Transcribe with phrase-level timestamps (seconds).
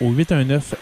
[0.00, 0.74] au 819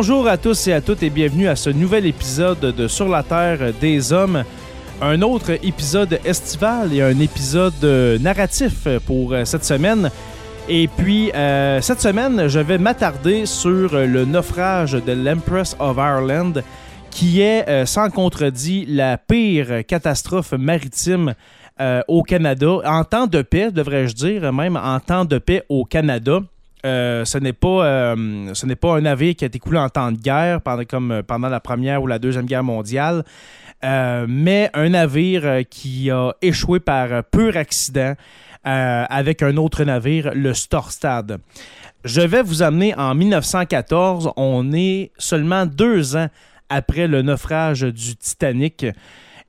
[0.00, 3.24] Bonjour à tous et à toutes et bienvenue à ce nouvel épisode de Sur la
[3.24, 4.44] Terre des Hommes.
[5.02, 10.08] Un autre épisode estival et un épisode euh, narratif pour euh, cette semaine.
[10.68, 16.62] Et puis, euh, cette semaine, je vais m'attarder sur le naufrage de l'Empress of Ireland,
[17.10, 21.34] qui est, sans contredit, la pire catastrophe maritime
[22.06, 26.38] au Canada, en temps de paix, devrais-je dire, même en temps de paix au Canada.
[26.86, 29.88] Euh, ce n'est pas euh, ce n'est pas un navire qui a été coulé en
[29.88, 33.24] temps de guerre pendant comme euh, pendant la première ou la deuxième guerre mondiale,
[33.82, 38.14] mais un navire qui a échoué par pur accident
[38.64, 41.38] avec un autre navire, le Storstad.
[42.04, 44.32] Je vais vous amener en 1914.
[44.36, 46.28] On est seulement deux ans
[46.68, 48.84] après le naufrage du Titanic.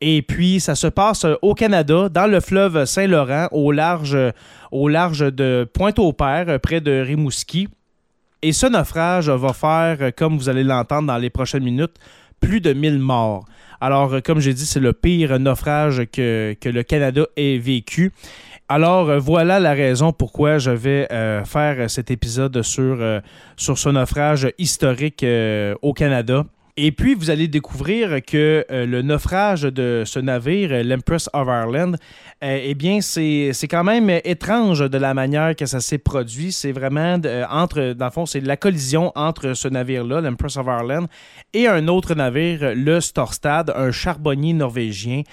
[0.02, 4.18] Et puis, ça se passe au Canada, dans le fleuve Saint-Laurent, au large,
[4.72, 7.68] large de Pointe-au-Père, près de Rimouski.
[8.42, 11.96] Et ce naufrage va faire, comme vous allez l'entendre dans les prochaines minutes,
[12.40, 13.46] plus de 1000 morts.
[13.82, 18.14] Alors, comme j'ai dit, c'est le pire naufrage que, le Canada ait vécu.
[18.70, 23.20] Alors, voilà la raison pourquoi je vais euh, faire cet épisode sur, euh,
[23.58, 26.46] ce naufrage historique euh, au Canada.
[26.82, 31.46] Et puis, vous allez découvrir que euh, le naufrage de ce navire, euh, l'Empress of
[31.46, 31.96] Ireland,
[32.42, 36.54] euh, eh bien, c'est quand même étrange de la manière que ça s'est produit.
[36.54, 37.20] C'est vraiment,
[37.50, 41.08] entre, dans le fond, c'est la collision entre ce navire-là, l'Empress of Ireland,
[41.54, 45.24] et un autre navire, le Storstad, un charbonnier norvégien.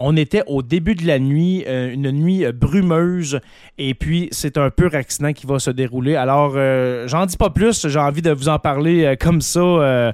[0.00, 3.40] On était au début de la nuit, une nuit brumeuse,
[3.78, 6.14] et puis c'est un pur accident qui va se dérouler.
[6.14, 6.52] Alors,
[7.08, 10.12] j'en dis pas plus, j'ai envie de vous en parler comme ça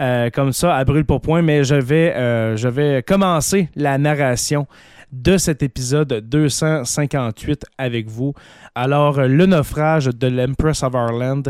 [0.00, 3.98] euh, comme ça à brûle pour point, mais je vais, euh, je vais commencer la
[3.98, 4.66] narration
[5.12, 8.32] de cet épisode 258 avec vous.
[8.74, 11.42] Alors, le naufrage de l'Empress of Ireland,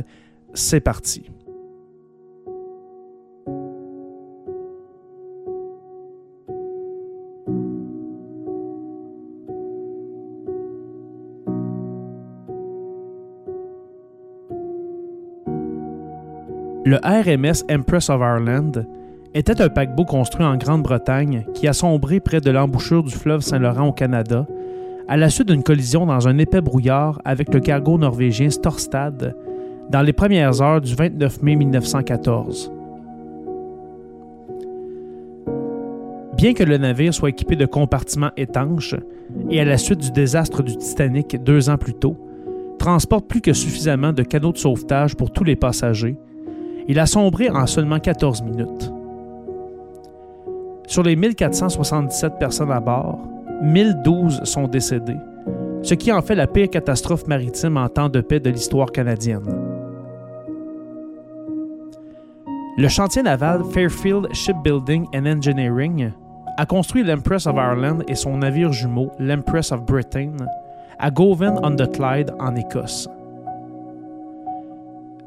[0.54, 1.30] c'est parti.
[16.84, 18.72] Le RMS Empress of Ireland
[19.34, 23.86] était un paquebot construit en Grande-Bretagne qui a sombré près de l'embouchure du fleuve Saint-Laurent
[23.86, 24.46] au Canada
[25.06, 29.36] à la suite d'une collision dans un épais brouillard avec le cargo norvégien Storstad
[29.90, 32.72] dans les premières heures du 29 mai 1914.
[36.36, 38.96] Bien que le navire soit équipé de compartiments étanches
[39.50, 42.16] et à la suite du désastre du Titanic deux ans plus tôt,
[42.80, 46.16] transporte plus que suffisamment de canaux de sauvetage pour tous les passagers,
[46.88, 48.92] il a sombré en seulement 14 minutes.
[50.86, 53.20] Sur les 1477 personnes à bord,
[53.62, 55.16] 1012 sont décédées,
[55.82, 59.46] ce qui en fait la pire catastrophe maritime en temps de paix de l'histoire canadienne.
[62.76, 66.10] Le chantier naval Fairfield Shipbuilding and Engineering
[66.56, 70.32] a construit l'Empress of Ireland et son navire jumeau, l'Empress of Britain,
[70.98, 73.08] à Govan-on-the-Clyde, en Écosse.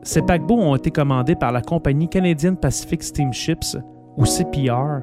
[0.05, 3.75] Ces paquebots ont été commandés par la compagnie Canadian Pacific Steamships,
[4.15, 5.01] ou CPR,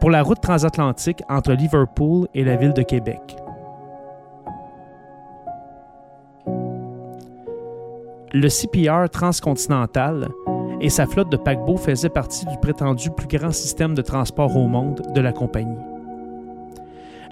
[0.00, 3.36] pour la route transatlantique entre Liverpool et la ville de Québec.
[8.32, 10.28] Le CPR transcontinental
[10.80, 14.66] et sa flotte de paquebots faisaient partie du prétendu plus grand système de transport au
[14.66, 15.76] monde de la compagnie.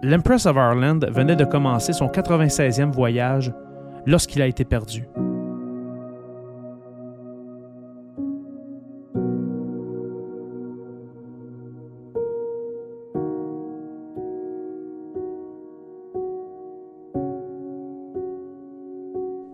[0.02, 3.52] L'Empress of Ireland venait de commencer son 96e voyage
[4.04, 5.08] lorsqu'il a été perdu.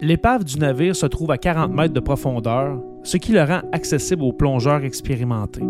[0.06, 4.23] L'épave du navire se trouve à 40 mètres de profondeur, ce qui le rend accessible
[4.23, 5.64] aux plongeurs expérimentés.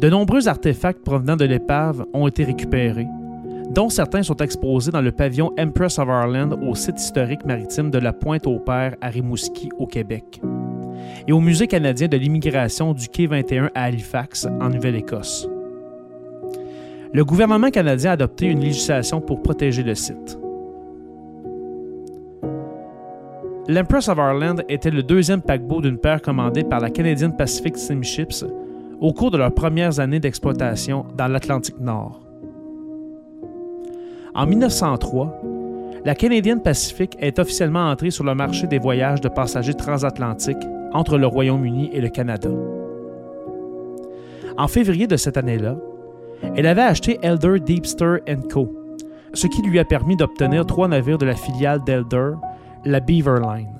[0.00, 3.06] De nombreux artefacts provenant de l'épave ont été récupérés,
[3.74, 7.98] dont certains sont exposés dans le pavillon Empress of Ireland au site historique maritime de
[7.98, 10.40] la Pointe-au-Père à Rimouski, au Québec,
[11.26, 15.46] et au Musée canadien de l'immigration du Quai 21 à Halifax, en Nouvelle-Écosse.
[17.12, 20.38] Le gouvernement canadien a adopté une législation pour protéger le site.
[23.70, 28.42] L'Empress of Ireland était le deuxième paquebot d'une paire commandée par la Canadian Pacific Steamships
[28.98, 32.22] au cours de leurs premières années d'exploitation dans l'Atlantique Nord.
[34.34, 35.42] En 1903,
[36.02, 40.56] la Canadian Pacific est officiellement entrée sur le marché des voyages de passagers transatlantiques
[40.94, 42.48] entre le Royaume-Uni et le Canada.
[44.56, 45.76] En février de cette année-là,
[46.56, 48.20] elle avait acheté Elder Deepster
[48.50, 48.72] Co.,
[49.34, 52.32] ce qui lui a permis d'obtenir trois navires de la filiale d'Elder
[52.84, 53.78] la Beaver Line.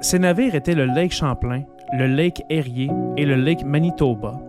[0.00, 1.62] Ces navires étaient le Lake Champlain,
[1.92, 4.40] le Lake Erie et le Lake Manitoba.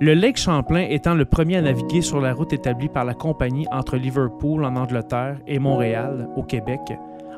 [0.00, 3.66] Le Lake Champlain étant le premier à naviguer sur la route établie par la compagnie
[3.70, 6.80] entre Liverpool en Angleterre et Montréal au Québec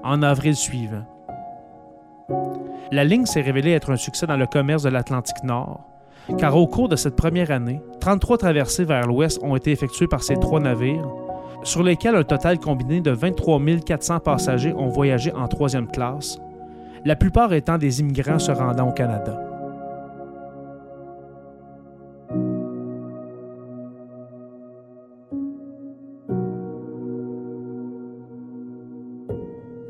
[0.02, 1.05] en avril suivant.
[2.93, 5.81] La ligne s'est révélée être un succès dans le commerce de l'Atlantique Nord,
[6.38, 10.22] car au cours de cette première année, 33 traversées vers l'ouest ont été effectuées par
[10.22, 11.06] ces trois navires,
[11.64, 16.38] sur lesquels un total combiné de 23 400 passagers ont voyagé en troisième classe,
[17.05, 19.40] la plupart étant des immigrants se rendant au Canada.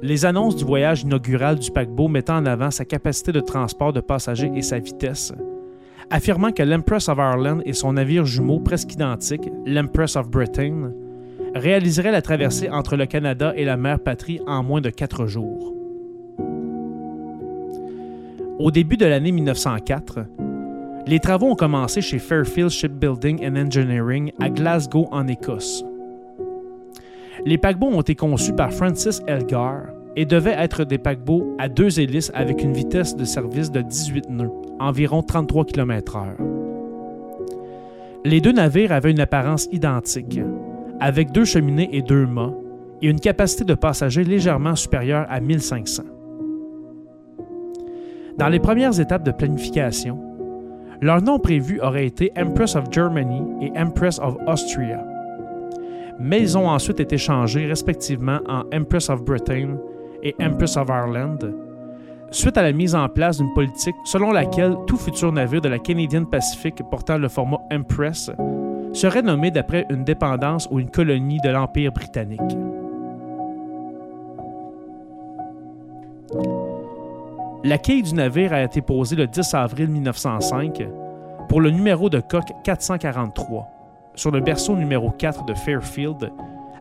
[0.02, 4.00] Les annonces du voyage inaugural du paquebot mettant en avant sa capacité de transport de
[4.00, 5.32] passagers et sa vitesse,
[6.10, 10.90] affirmant que l'Empress of Ireland et son navire jumeau presque identique, l'Empress of Britain,
[11.54, 15.72] réaliserait la traversée entre le Canada et la mer patrie en moins de quatre jours.
[18.58, 20.20] Au début de l'année 1904,
[21.06, 25.84] les travaux ont commencé chez Fairfield Shipbuilding and Engineering à Glasgow, en Écosse.
[27.44, 29.82] Les paquebots ont été conçus par Francis Elgar
[30.16, 34.30] et devaient être des paquebots à deux hélices avec une vitesse de service de 18
[34.30, 36.36] nœuds, environ 33 km/h.
[38.24, 40.40] Les deux navires avaient une apparence identique,
[41.00, 42.54] avec deux cheminées et deux mâts,
[43.02, 46.02] et une capacité de passagers légèrement supérieure à 1500.
[48.38, 50.18] Dans les premières étapes de planification,
[51.00, 55.04] leur nom prévu aurait été Empress of Germany et Empress of Austria.
[56.18, 59.76] Mais ils ont ensuite été changés respectivement en Empress of Britain
[60.22, 61.38] et Empress of Ireland,
[62.30, 65.78] suite à la mise en place d'une politique selon laquelle tout futur navire de la
[65.78, 68.30] Canadian Pacific portant le format Empress
[68.94, 72.40] serait nommé d'après une dépendance ou une colonie de l'Empire britannique.
[77.64, 80.86] La quille du navire a été posée le 10 avril 1905
[81.48, 83.68] pour le numéro de coque 443
[84.14, 86.30] sur le berceau numéro 4 de Fairfield,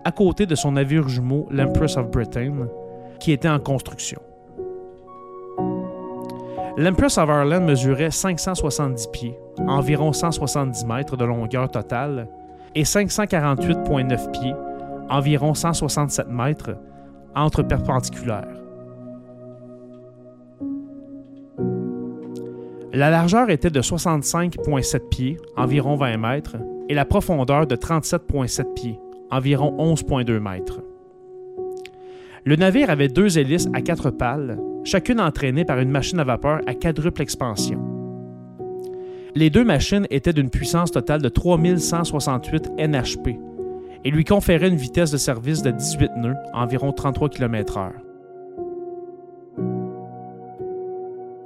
[0.03, 2.67] à côté de son navire jumeau l'Empress of Britain,
[3.19, 4.19] qui était en construction.
[6.75, 9.37] L'Empress of Ireland mesurait 570 pieds,
[9.67, 12.27] environ 170 mètres de longueur totale,
[12.73, 14.55] et 548,9 pieds,
[15.07, 16.75] environ 167 mètres,
[17.35, 18.47] entre perpendiculaires.
[22.91, 26.57] La largeur était de 65,7 pieds, environ 20 mètres,
[26.89, 28.99] et la profondeur de 37,7 pieds,
[29.29, 30.82] environ 11,2 mètres.
[32.45, 36.59] Le navire avait deux hélices à quatre pales, chacune entraînée par une machine à vapeur
[36.67, 37.79] à quadruple expansion.
[39.33, 43.39] Les deux machines étaient d'une puissance totale de 3168 NHP
[44.03, 47.91] et lui conféraient une vitesse de service de 18 nœuds, environ 33 km/h.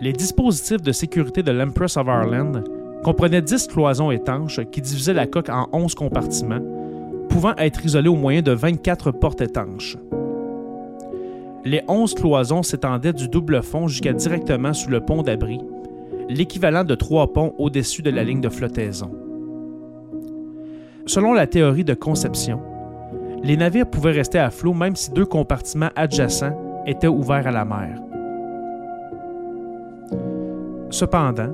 [0.02, 2.64] Les dispositifs de sécurité de l'Empress of Ireland
[3.04, 6.62] comprenait 10 cloisons étanches qui divisaient la coque en 11 compartiments,
[7.30, 9.96] pouvant être isolés au moyen de 24 portes étanches.
[11.68, 15.60] Les 11 cloisons s'étendaient du double fond jusqu'à directement sous le pont d'abri,
[16.30, 19.12] l'équivalent de trois ponts au-dessus de la ligne de flottaison.
[21.08, 22.62] Selon la théorie de conception,
[23.44, 27.66] les navires pouvaient rester à flot même si deux compartiments adjacents étaient ouverts à la
[27.66, 28.00] mer.
[30.90, 31.54] Cependant,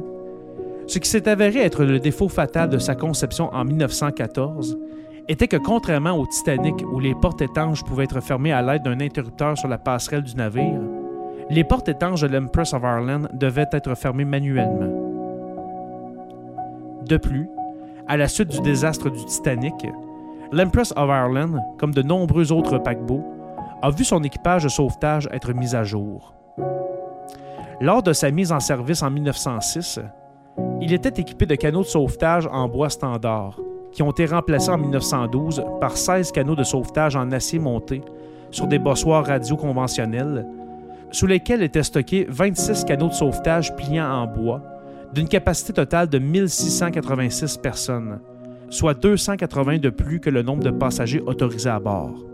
[0.86, 4.77] ce qui s'est avéré être le défaut fatal de sa conception en 1914
[5.27, 9.00] était que contrairement au Titanic où les portes étanches pouvaient être fermées à l'aide d'un
[9.00, 10.82] interrupteur sur la passerelle du navire,
[11.50, 15.01] les portes étanches de l'Empress of Ireland devaient être fermées manuellement.
[17.06, 17.48] De plus,
[18.08, 19.88] à la suite du désastre du Titanic,
[20.51, 23.24] l'Empress of Ireland, comme de nombreux autres paquebots,
[23.82, 26.34] a vu son équipage de sauvetage être mis à jour.
[27.82, 30.00] Lors de sa mise en service en 1906,
[30.82, 33.60] il était équipé de canaux de sauvetage en bois standard,
[33.94, 38.02] qui ont été remplacés en 1912 par 16 canaux de sauvetage en acier monté
[38.52, 40.46] sur des bossoirs radio conventionnels,
[41.12, 44.62] sous lesquels étaient stockés 26 canaux de sauvetage pliants en bois,
[45.14, 48.20] d'une capacité totale de 1686 personnes,
[48.70, 52.33] soit 280 de plus que le nombre de passagers autorisés à bord.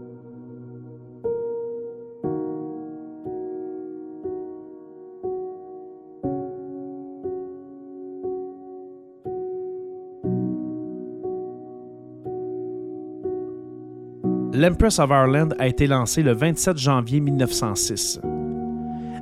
[14.60, 18.20] L'Empress of Ireland a été lancée le 27 janvier 1906.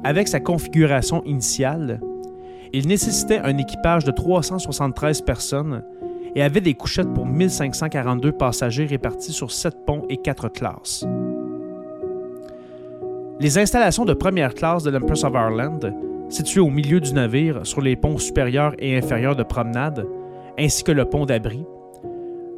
[0.03, 2.01] Avec sa configuration initiale,
[2.73, 5.83] il nécessitait un équipage de 373 personnes
[6.33, 11.05] et avait des couchettes pour 1542 passagers répartis sur 7 ponts et 4 classes.
[13.39, 15.81] Les installations de première classe de l'Empress of Ireland,
[16.29, 20.03] situées au milieu du navire sur les ponts supérieurs et inférieurs de promenade,
[20.57, 21.63] ainsi que le pont d'abri,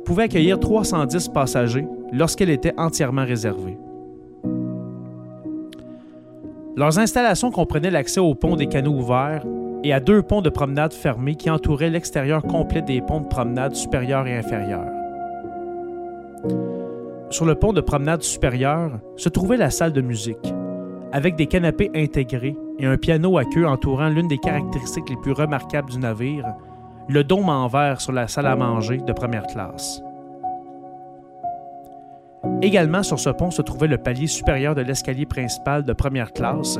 [0.10, 3.78] pouvaient accueillir 310 passagers lorsqu'elle était entièrement réservée.
[6.75, 9.46] Leurs installations comprenaient l'accès au pont des canaux ouverts
[9.84, 13.75] et à deux ponts de promenade fermés qui entouraient l'extérieur complet des ponts de promenade
[13.75, 14.88] supérieurs et inférieurs.
[17.30, 20.56] Sur le pont de promenade supérieur se trouvait la salle de musique,
[21.12, 25.34] avec des canapés intégrés et un piano à queue entourant l'une des caractéristiques les plus
[25.34, 26.46] remarquables du navire,
[27.10, 30.04] le dôme en verre sur la salle à manger de première classe.
[32.62, 36.80] Également sur ce pont se trouvait le palier supérieur de l'escalier principal de première classe,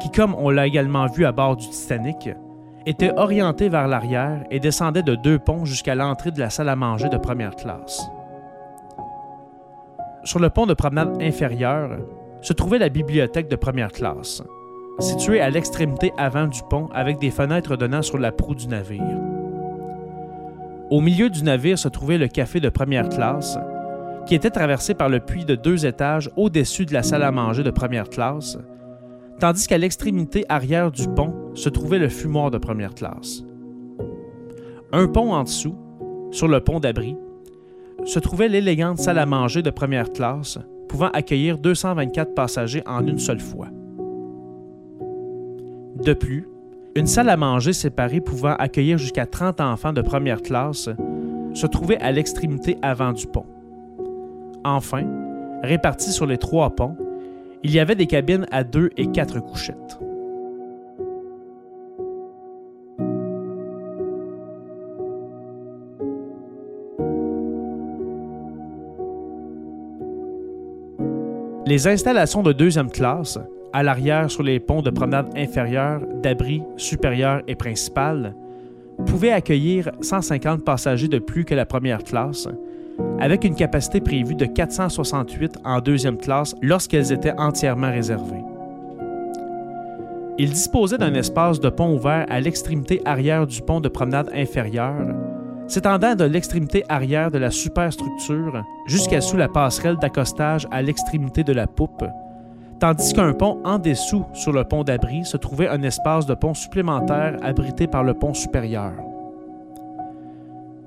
[0.00, 2.28] qui, comme on l'a également vu à bord du Titanic,
[2.84, 6.76] était orienté vers l'arrière et descendait de deux ponts jusqu'à l'entrée de la salle à
[6.76, 8.06] manger de première classe.
[10.24, 11.90] Sur le pont de promenade inférieur
[12.42, 14.42] se trouvait la bibliothèque de première classe,
[14.98, 19.00] située à l'extrémité avant du pont avec des fenêtres donnant sur la proue du navire.
[20.94, 23.58] Au milieu du navire se trouvait le café de première classe,
[24.26, 27.64] qui était traversé par le puits de deux étages au-dessus de la salle à manger
[27.64, 28.58] de première classe,
[29.40, 33.42] tandis qu'à l'extrémité arrière du pont se trouvait le fumoir de première classe.
[34.92, 35.76] Un pont en dessous,
[36.30, 37.16] sur le pont d'abri,
[38.04, 43.18] se trouvait l'élégante salle à manger de première classe, pouvant accueillir 224 passagers en une
[43.18, 43.66] seule fois.
[46.04, 46.46] De plus,
[46.96, 50.88] une salle à manger séparée pouvant accueillir jusqu'à 30 enfants de première classe
[51.52, 53.46] se trouvait à l'extrémité avant du pont.
[54.64, 55.04] Enfin,
[55.62, 56.96] répartis sur les trois ponts,
[57.64, 59.98] il y avait des cabines à deux et quatre couchettes.
[71.66, 73.38] Les installations de deuxième classe,
[73.74, 78.36] à l'arrière sur les ponts de promenade inférieure, d'abri supérieur et principal,
[79.04, 82.46] pouvaient accueillir 150 passagers de plus que la première classe,
[83.18, 88.44] avec une capacité prévue de 468 en deuxième classe lorsqu'elles étaient entièrement réservées.
[90.38, 95.14] Il disposait d'un espace de pont ouvert à l'extrémité arrière du pont de promenade inférieure,
[95.66, 101.52] s'étendant de l'extrémité arrière de la superstructure jusqu'à sous la passerelle d'accostage à l'extrémité de
[101.52, 102.04] la poupe,
[102.78, 106.54] tandis qu'un pont en dessous sur le pont d'abri se trouvait un espace de pont
[106.54, 108.92] supplémentaire abrité par le pont supérieur.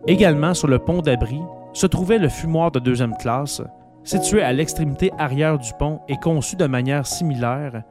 [0.08, 1.42] Également sur le pont d'abri
[1.74, 3.62] se trouvait le fumoir de deuxième classe,
[4.04, 7.84] situé à l'extrémité arrière du pont et conçu de manière similaire,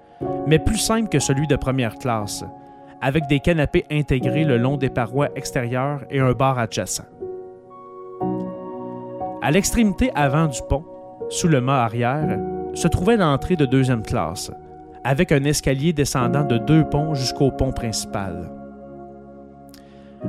[0.47, 2.45] mais plus simple que celui de première classe,
[3.03, 7.05] avec des canapés intégrés le long des parois extérieures et un bar adjacent.
[9.43, 10.85] À l'extrémité avant du pont,
[11.29, 12.39] sous le mât arrière,
[12.77, 14.51] se trouvait l'entrée de deuxième classe,
[15.03, 18.51] avec un escalier descendant de deux ponts jusqu'au pont principal.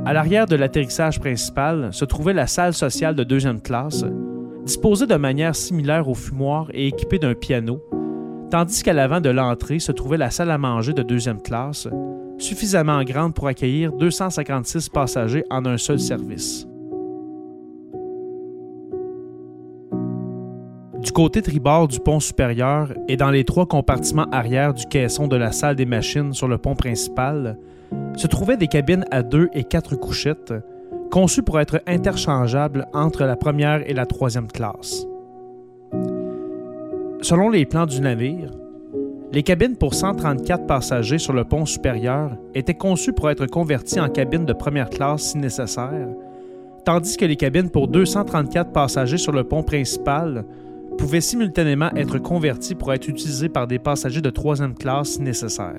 [0.06, 4.06] À l'arrière de l'atterrissage principal se trouvait la salle sociale de deuxième classe,
[4.64, 7.84] disposée de manière similaire au fumoir et équipée d'un piano,
[8.50, 11.90] tandis qu'à l'avant de l'entrée se trouvait la salle à manger de deuxième classe,
[12.38, 16.66] suffisamment grande pour accueillir 256 passagers en un seul service.
[21.08, 25.38] Du côté tribord du pont supérieur et dans les trois compartiments arrière du caisson de
[25.38, 27.58] la salle des machines sur le pont principal,
[28.18, 30.54] se trouvaient des cabines à deux et quatre couchettes,
[31.10, 35.08] conçues pour être interchangeables entre la première et la troisième classe.
[37.22, 38.52] Selon les plans du navire,
[39.32, 44.10] les cabines pour 134 passagers sur le pont supérieur étaient conçues pour être converties en
[44.10, 46.10] cabines de première classe si nécessaire,
[46.84, 50.44] tandis que les cabines pour 234 passagers sur le pont principal
[50.98, 55.78] pouvaient simultanément être converties pour être utilisées par des passagers de troisième classe si nécessaire.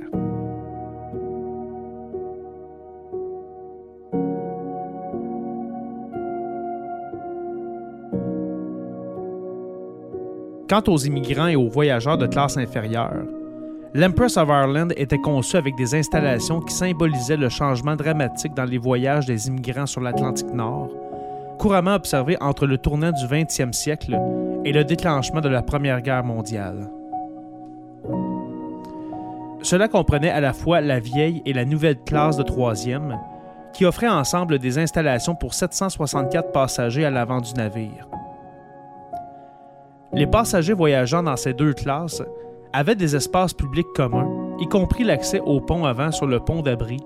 [10.68, 13.24] Quant aux immigrants et aux voyageurs de classe inférieure,
[13.94, 18.76] l'Empress of Ireland était conçue avec des installations qui symbolisaient le changement dramatique dans les
[18.76, 20.90] voyages des immigrants sur l'Atlantique Nord,
[21.58, 24.18] couramment observé entre le tournant du 20e siècle
[24.64, 26.90] et le déclenchement de la Première Guerre mondiale.
[29.62, 33.18] Cela comprenait à la fois la vieille et la nouvelle classe de troisième,
[33.72, 38.08] qui offraient ensemble des installations pour 764 passagers à l'avant du navire.
[40.12, 42.22] Les passagers voyageant dans ces deux classes
[42.72, 46.98] avaient des espaces publics communs, y compris l'accès au pont avant sur le pont d'abri,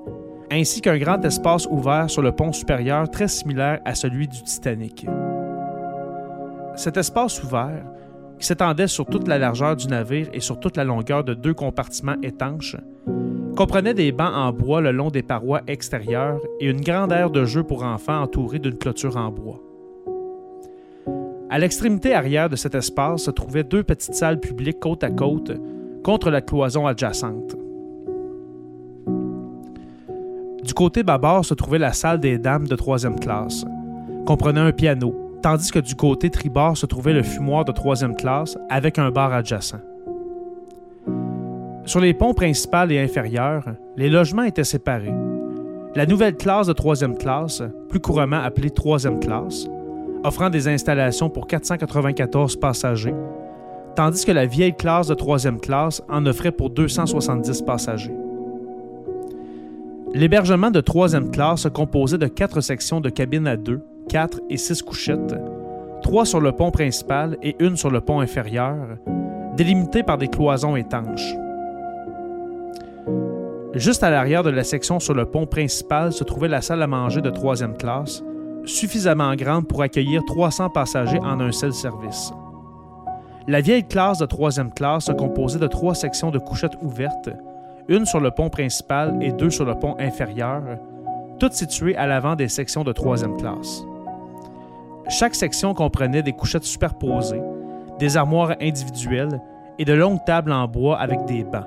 [0.53, 5.07] ainsi qu'un grand espace ouvert sur le pont supérieur très similaire à celui du Titanic.
[6.77, 7.85] Cet espace ouvert,
[8.39, 11.55] qui s'étendait sur toute la largeur du navire et sur toute la longueur de deux
[11.55, 12.77] compartiments étanches,
[13.57, 17.45] comprenait des bancs en bois le long des parois extérieures et une grande aire de
[17.45, 19.61] jeu pour enfants entourée d'une clôture en bois.
[21.49, 25.53] À l'extrémité arrière de cet espace se trouvaient deux petites salles publiques côte à côte
[26.03, 27.57] contre la cloison adjacente.
[30.63, 33.65] Du côté bâbord se trouvait la salle des dames de troisième classe,
[34.27, 38.57] comprenant un piano, tandis que du côté tribord se trouvait le fumoir de troisième classe
[38.71, 39.81] avec un bar adjacent.
[41.85, 43.65] Sur les ponts principal et inférieur,
[43.97, 45.13] les logements étaient séparés.
[45.97, 49.67] La nouvelle classe de troisième classe, plus couramment appelée troisième classe,
[50.23, 53.15] offrant des installations pour 494 passagers,
[53.97, 58.15] tandis que la vieille classe de troisième classe en offrait pour 270 passagers.
[60.15, 64.59] L'hébergement de troisième classe se composait de quatre sections de cabines à deux, quatre et
[64.59, 65.35] six couchettes,
[66.03, 68.77] trois sur le pont principal et une sur le pont inférieur,
[69.57, 71.35] délimitées par des cloisons étanches.
[73.73, 76.87] Juste à l'arrière de la section sur le pont principal se trouvait la salle à
[76.87, 78.23] manger de troisième classe,
[78.67, 82.35] suffisamment grande pour accueillir 300 passagers en un seul service.
[83.49, 87.31] La vieille classe de troisième classe se composait de trois sections de couchettes ouvertes,
[87.93, 90.63] une sur le pont principal et deux sur le pont inférieur,
[91.39, 93.85] toutes situées à l'avant des sections de troisième classe.
[95.09, 97.43] Chaque section comprenait des couchettes superposées,
[97.99, 99.41] des armoires individuelles
[99.79, 101.67] et de longues tables en bois avec des bancs.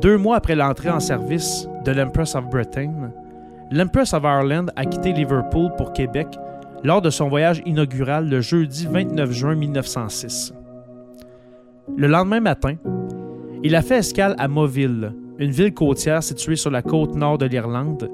[0.00, 3.12] Deux mois après l'entrée en service de l'Empress of Britain,
[3.70, 6.26] l'Empress of Ireland a quitté Liverpool pour Québec
[6.82, 10.54] lors de son voyage inaugural le jeudi 29 juin 1906.
[11.96, 12.76] Le lendemain matin,
[13.62, 17.46] il a fait escale à Moville, une ville côtière située sur la côte nord de
[17.46, 18.10] l'Irlande,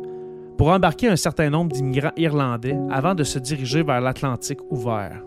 [0.58, 5.22] pour embarquer un certain nombre d'immigrants irlandais avant de se diriger vers l'Atlantique ouvert.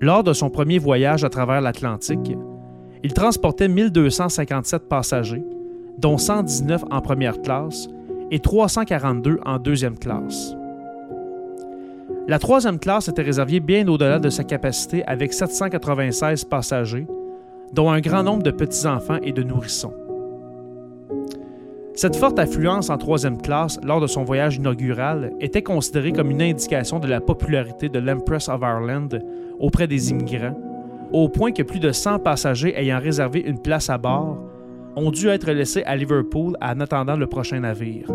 [0.00, 2.36] Lors de son premier voyage à travers l'Atlantique,
[3.02, 5.44] il transportait 1257 passagers,
[5.98, 7.88] dont 119 en première classe
[8.30, 10.54] et 342 en deuxième classe.
[12.26, 17.06] La troisième classe était réservée bien au-delà de sa capacité avec 796 passagers,
[17.72, 19.92] dont un grand nombre de petits-enfants et de nourrissons.
[21.96, 26.42] Cette forte affluence en troisième classe lors de son voyage inaugural était considérée comme une
[26.42, 29.10] indication de la popularité de l'Empress of Ireland
[29.60, 30.58] auprès des immigrants
[31.12, 34.38] au point que plus de 100 passagers ayant réservé une place à bord
[34.96, 38.08] ont dû être laissés à Liverpool en attendant le prochain navire.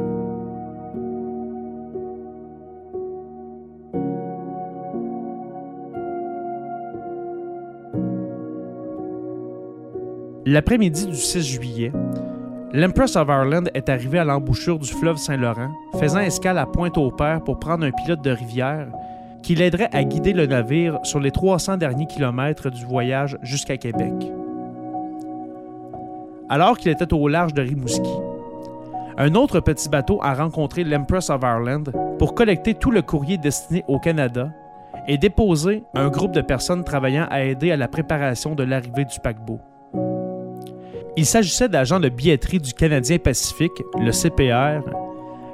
[10.45, 11.91] L'après-midi du 6 juillet,
[12.73, 17.59] l'Empress of Ireland est arrivée à l'embouchure du fleuve Saint-Laurent, faisant escale à Pointe-au-Père pour
[17.59, 18.87] prendre un pilote de rivière
[19.43, 24.13] qui l'aiderait à guider le navire sur les 300 derniers kilomètres du voyage jusqu'à Québec.
[26.49, 28.09] Alors qu'il était au large de Rimouski,
[29.17, 31.83] un autre petit bateau a rencontré l'Empress of Ireland
[32.17, 34.49] pour collecter tout le courrier destiné au Canada
[35.07, 39.19] et déposer un groupe de personnes travaillant à aider à la préparation de l'arrivée du
[39.19, 39.59] paquebot.
[41.17, 44.81] Il s'agissait d'agents de billetterie du Canadien Pacifique, le CPR,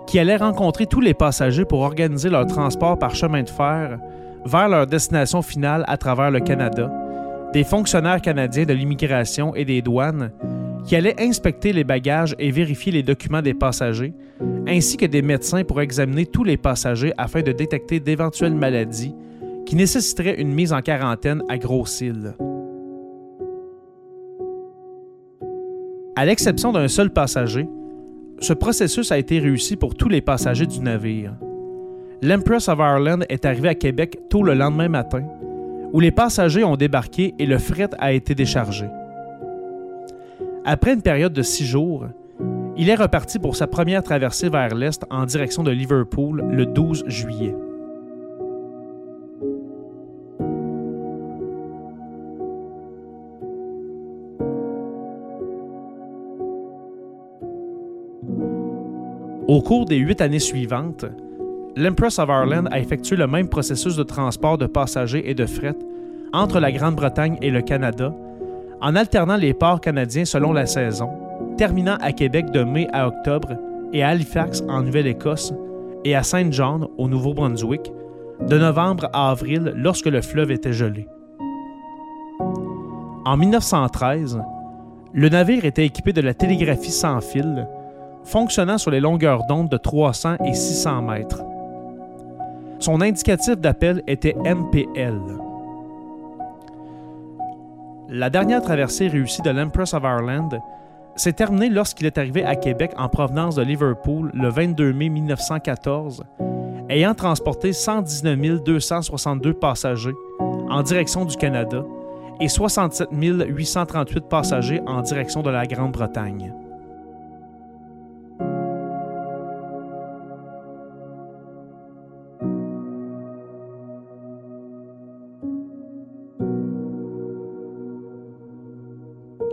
[0.08, 3.98] qui allaient rencontrer tous les passagers pour organiser leur transport par chemin de fer
[4.46, 6.90] vers leur destination finale à travers le Canada,
[7.52, 10.32] des fonctionnaires canadiens de l'immigration et des douanes
[10.86, 14.13] qui allaient inspecter les bagages et vérifier les documents des passagers,
[14.67, 19.15] ainsi que des médecins pour examiner tous les passagers afin de détecter d'éventuelles maladies
[19.65, 22.36] qui nécessiteraient une mise en quarantaine à Grosse-Île.
[26.15, 27.67] À l'exception d'un seul passager,
[28.39, 31.34] ce processus a été réussi pour tous les passagers du navire.
[32.21, 35.24] L'Empress of Ireland est arrivé à Québec tôt le lendemain matin,
[35.93, 38.86] où les passagers ont débarqué et le fret a été déchargé.
[40.67, 42.08] Après une période de six jours,
[42.75, 47.04] il est reparti pour sa première traversée vers l'est en direction de Liverpool le 12
[47.06, 47.56] juillet.
[59.47, 61.06] Au cours des huit années suivantes,
[61.75, 65.75] l'Empress of Ireland a effectué le même processus de transport de passagers et de fret
[66.34, 68.12] entre la Grande-Bretagne et le Canada,
[68.82, 71.10] en alternant les ports canadiens selon la saison,
[71.58, 73.58] terminant à Québec de mai à octobre
[73.94, 75.54] et à Halifax en Nouvelle-Écosse
[76.04, 77.92] et à Saint John au Nouveau-Brunswick
[78.48, 81.08] de novembre à avril lorsque le fleuve était gelé.
[83.26, 84.42] En 1913,
[85.14, 87.68] le navire était équipé de la télégraphie sans fil
[88.24, 91.44] fonctionnant sur les longueurs d'onde de 300 et 600 mètres.
[92.80, 95.45] Son indicatif d'appel était MPL.
[98.10, 100.50] La dernière traversée réussie de l'Empress of Ireland
[101.15, 106.24] s'est terminée lorsqu'il est arrivé à Québec en provenance de Liverpool le 22 mai 1914,
[106.89, 110.13] ayant transporté 119 262 passagers
[110.70, 111.84] en direction du Canada
[112.39, 116.54] et 67 838 passagers en direction de la Grande-Bretagne.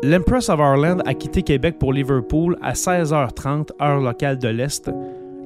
[0.05, 4.91] L'Empress of Ireland a quitté Québec pour Liverpool à 16h30 heure locale de l'Est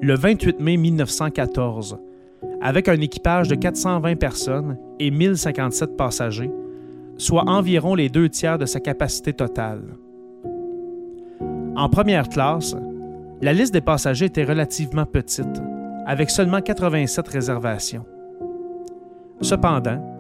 [0.01, 1.99] le 28 mai 1914,
[2.63, 6.51] avec un équipage de 420 personnes et 1057 passagers,
[7.19, 9.83] soit environ les deux tiers de sa capacité totale.
[11.77, 12.75] En première classe,
[13.43, 15.63] la liste des passagers était relativement petite,
[16.07, 18.07] avec seulement 87 réservations.
[19.43, 20.16] Cependant,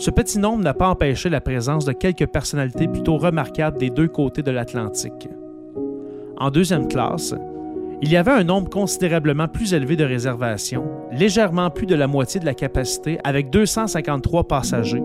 [0.00, 4.08] ce petit nombre n'a pas empêché la présence de quelques personnalités plutôt remarquables des deux
[4.08, 5.28] côtés de l'Atlantique.
[6.38, 7.34] En deuxième classe,
[8.00, 12.40] il y avait un nombre considérablement plus élevé de réservations, légèrement plus de la moitié
[12.40, 15.02] de la capacité, avec 253 passagers,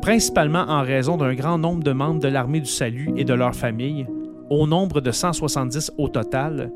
[0.00, 3.54] principalement en raison d'un grand nombre de membres de l'Armée du Salut et de leurs
[3.54, 4.06] familles,
[4.48, 6.72] au nombre de 170 au total,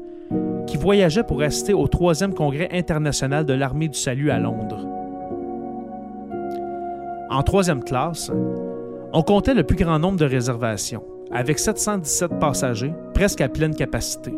[0.67, 4.96] qui voyageaient pour assister au troisième congrès international de l'Armée du Salut à Londres.
[7.37, 8.33] En troisième classe,
[9.13, 14.33] on comptait le plus grand nombre de réservations, avec 717 passagers, presque à pleine capacité.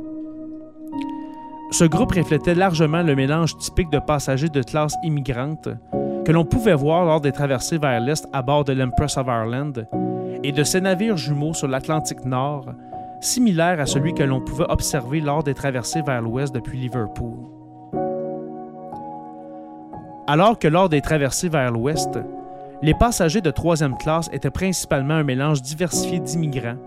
[1.71, 5.69] Ce groupe reflétait largement le mélange typique de passagers de classe immigrante
[6.25, 9.75] que l'on pouvait voir lors des traversées vers l'Est à bord de l'Empress of Ireland
[10.43, 12.67] et de ses navires jumeaux sur l'Atlantique Nord,
[13.21, 17.39] similaires à celui que l'on pouvait observer lors des traversées vers l'Ouest depuis Liverpool.
[20.27, 22.19] Alors que lors des traversées vers l'Ouest,
[22.83, 26.79] les passagers de troisième classe étaient principalement un mélange diversifié d'immigrants.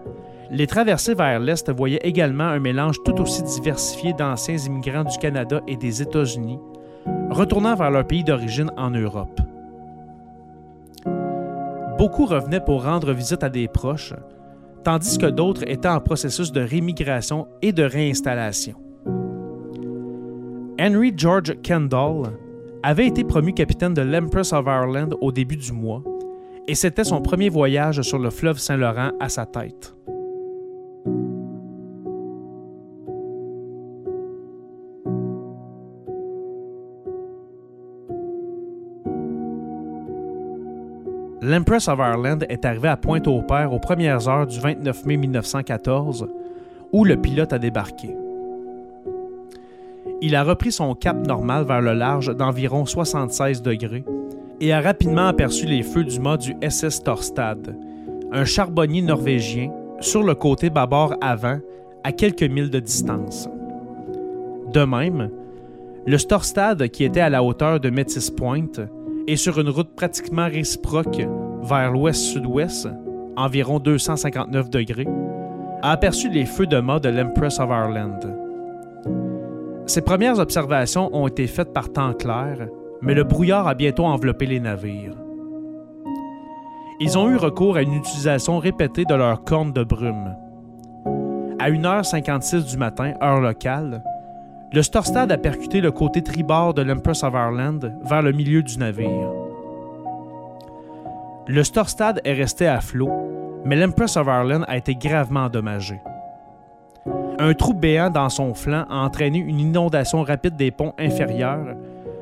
[0.49, 5.61] Les traversées vers l'Est voyaient également un mélange tout aussi diversifié d'anciens immigrants du Canada
[5.67, 6.59] et des États-Unis,
[7.29, 9.39] retournant vers leur pays d'origine en Europe.
[11.97, 14.13] Beaucoup revenaient pour rendre visite à des proches,
[14.83, 18.75] tandis que d'autres étaient en processus de rémigration et de réinstallation.
[20.79, 22.31] Henry George Kendall,
[22.83, 26.03] avait été promu capitaine de l'Empress of Ireland au début du mois,
[26.67, 29.95] et c'était son premier voyage sur le fleuve Saint-Laurent à sa tête.
[41.43, 46.27] L'Empress of Ireland est arrivée à Pointe-au-Père aux premières heures du 29 mai 1914,
[46.93, 48.15] où le pilote a débarqué
[50.21, 54.05] il a repris son cap normal vers le large d'environ 76 degrés,
[54.59, 57.75] et a rapidement aperçu les feux du mât du SS Torstad,
[58.31, 61.59] un charbonnier norvégien, sur le côté bâbord avant,
[62.03, 63.49] à quelques milles de distance.
[64.71, 65.29] De même,
[66.05, 68.87] le Storstad, qui était à la hauteur de Metis Point,
[69.27, 71.21] et sur une route pratiquement réciproque
[71.63, 72.87] vers l'ouest-sud-ouest,
[73.35, 75.07] environ 259 degrés,
[75.81, 78.19] a aperçu les feux de mât de l'Empress of Ireland.
[79.91, 82.69] Ces premières observations ont été faites par temps clair,
[83.01, 85.17] mais le brouillard a bientôt enveloppé les navires.
[87.01, 90.33] Ils ont eu recours à une utilisation répétée de leurs cornes de brume.
[91.59, 94.01] À 1h56 du matin, heure locale,
[94.71, 98.77] le Storstad a percuté le côté tribord de l'Empress of Ireland vers le milieu du
[98.77, 99.29] navire.
[101.47, 103.11] Le Storstad est resté à flot,
[103.65, 105.99] mais l'Empress of Ireland a été gravement endommagé.
[107.43, 111.75] Un trou béant dans son flanc a entraîné une inondation rapide des ponts inférieurs,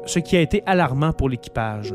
[0.05, 1.93] ce qui a été alarmant pour l'équipage.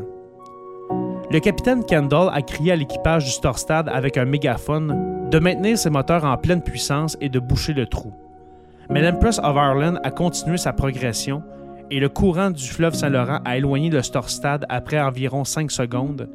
[1.31, 5.89] Le capitaine Kendall a crié à l'équipage du Storstad avec un mégaphone de maintenir ses
[5.89, 8.13] moteurs en pleine puissance et de boucher le trou.
[8.91, 11.41] Mais l'Empress of Ireland a continué sa progression
[11.89, 16.29] et le courant du fleuve Saint-Laurent a éloigné le Storstad après environ 5 secondes,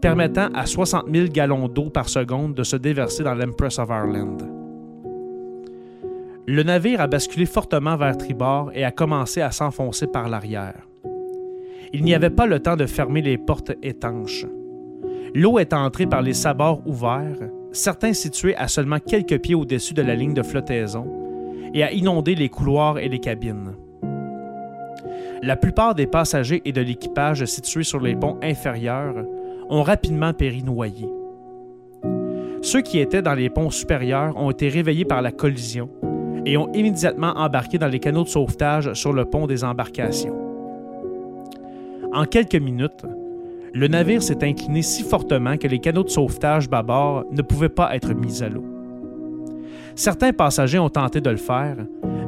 [0.00, 4.57] permettant à 60 000 gallons d'eau par seconde de se déverser dans l'Empress of Ireland.
[6.50, 10.88] Le navire a basculé fortement vers tribord et a commencé à s'enfoncer par l'arrière.
[11.92, 14.46] Il n'y avait pas le temps de fermer les portes étanches.
[15.34, 20.00] L'eau est entrée par les sabords ouverts, certains situés à seulement quelques pieds au-dessus de
[20.00, 21.06] la ligne de flottaison,
[21.74, 23.74] et a inondé les couloirs et les cabines.
[25.42, 29.16] La plupart des passagers et de l'équipage situés sur les ponts inférieurs
[29.68, 31.12] ont rapidement péri noyés.
[32.62, 35.90] Ceux qui étaient dans les ponts supérieurs ont été réveillés par la collision
[36.48, 40.34] et ont immédiatement embarqué dans les canaux de sauvetage sur le pont des embarcations.
[42.14, 43.04] En quelques minutes,
[43.74, 47.94] le navire s'est incliné si fortement que les canaux de sauvetage bâbord ne pouvaient pas
[47.94, 48.64] être mis à l'eau.
[49.94, 51.76] Certains passagers ont tenté de le faire,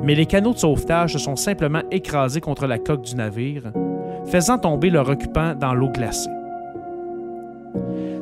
[0.02, 3.72] mais les canaux de sauvetage se sont simplement écrasés contre la coque du navire,
[4.26, 6.28] faisant tomber leur occupant dans l'eau glacée.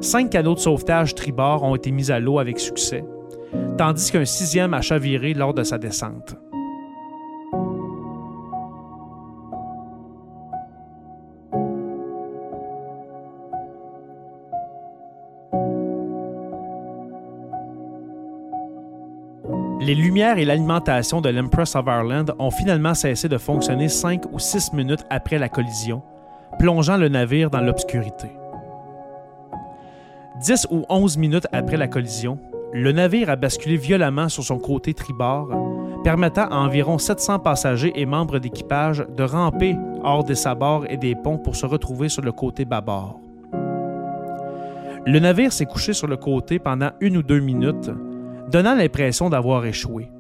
[0.01, 3.03] Cinq canaux de sauvetage tribord ont été mis à l'eau avec succès,
[3.77, 6.37] tandis qu'un sixième a chaviré lors de sa descente.
[19.81, 24.39] Les lumières et l'alimentation de l'Empress of Ireland ont finalement cessé de fonctionner cinq ou
[24.39, 26.03] six minutes après la collision,
[26.59, 28.29] plongeant le navire dans l'obscurité.
[30.43, 32.39] Dix ou onze minutes après la collision,
[32.73, 35.49] le navire a basculé violemment sur son côté tribord,
[36.05, 41.15] permettant à environ 700 passagers et membres d'équipage de ramper hors des sabords et des
[41.15, 43.21] ponts pour se retrouver sur le côté bâbord.
[45.07, 47.91] Le navire s'est couché sur le côté pendant une ou deux minutes,
[48.51, 50.11] donnant l'impression d'avoir échoué.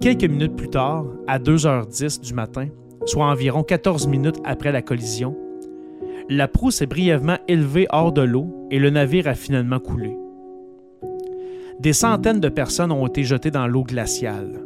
[0.00, 2.68] Quelques minutes plus tard, à 2h10 du matin,
[3.06, 5.34] soit environ 14 minutes après la collision,
[6.28, 10.16] la proue s'est brièvement élevée hors de l'eau et le navire a finalement coulé.
[11.80, 14.60] Des centaines de personnes ont été jetées dans l'eau glaciale.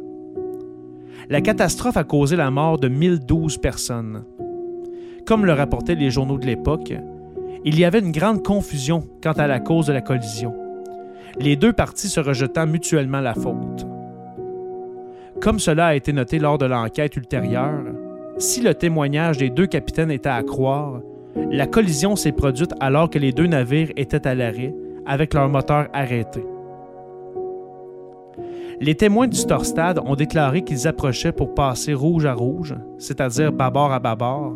[1.29, 4.23] La catastrophe a causé la mort de 1012 personnes.
[5.25, 6.93] Comme le rapportaient les journaux de l'époque,
[7.63, 10.53] il y avait une grande confusion quant à la cause de la collision
[11.39, 13.85] les deux parties se rejetant mutuellement la faute.
[15.41, 17.83] Comme cela a été noté lors de l'enquête ultérieure,
[18.37, 21.01] si le témoignage des deux capitaines était à croire,
[21.35, 25.87] la collision s'est produite alors que les deux navires étaient à l'arrêt, avec leur moteur
[25.93, 26.43] arrêté.
[28.81, 33.91] Les témoins du Storstad ont déclaré qu'ils approchaient pour passer rouge à rouge, c'est-à-dire bâbord
[33.91, 34.53] à bâbord,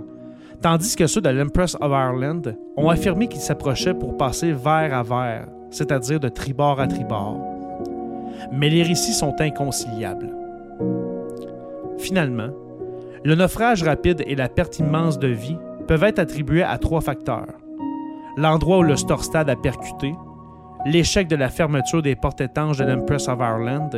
[0.63, 2.41] tandis que ceux de l'Empress of Ireland
[2.75, 7.39] ont affirmé qu'ils s'approchaient pour passer vert à vert, c'est-à-dire de tribord à tribord.
[8.51, 10.35] Mais les récits sont inconciliables.
[11.99, 12.49] Finalement,
[13.23, 15.57] le naufrage rapide et la perte immense de vie
[15.87, 17.59] peuvent être attribués à trois facteurs.
[18.37, 20.15] L'endroit où le Storstad a percuté,
[20.87, 23.91] l'échec de la fermeture des portes étanches de l'Empress of Ireland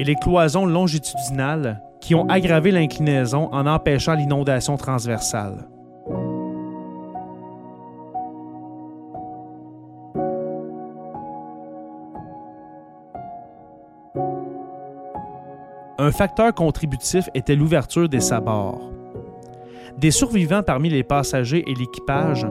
[0.00, 5.68] et les cloisons longitudinales qui ont aggravé l'inclinaison en empêchant l'inondation transversale.
[15.98, 18.80] un facteur contributif était l'ouverture des sabords.
[19.98, 22.46] Des survivants parmi les passagers et l'équipage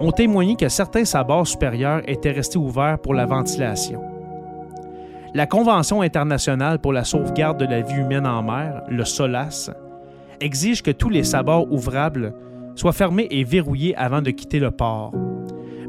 [0.00, 4.07] ont témoigné que certains sabords supérieurs étaient restés ouverts pour la ventilation.
[5.34, 9.70] La Convention internationale pour la sauvegarde de la vie humaine en mer, le SOLAS,
[10.40, 12.32] exige que tous les sabords ouvrables
[12.74, 15.12] soit fermée et verrouillée avant de quitter le port.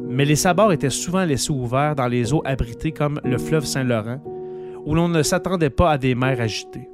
[0.10, 4.20] Mais les sabords étaient souvent laissés ouverts dans les eaux abritées comme le fleuve Saint-Laurent,
[4.86, 6.90] où l'on ne s'attendait pas à des mers agitées.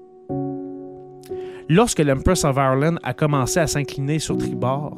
[1.67, 4.97] Lorsque l'Empress of Ireland a commencé à s'incliner sur tribord,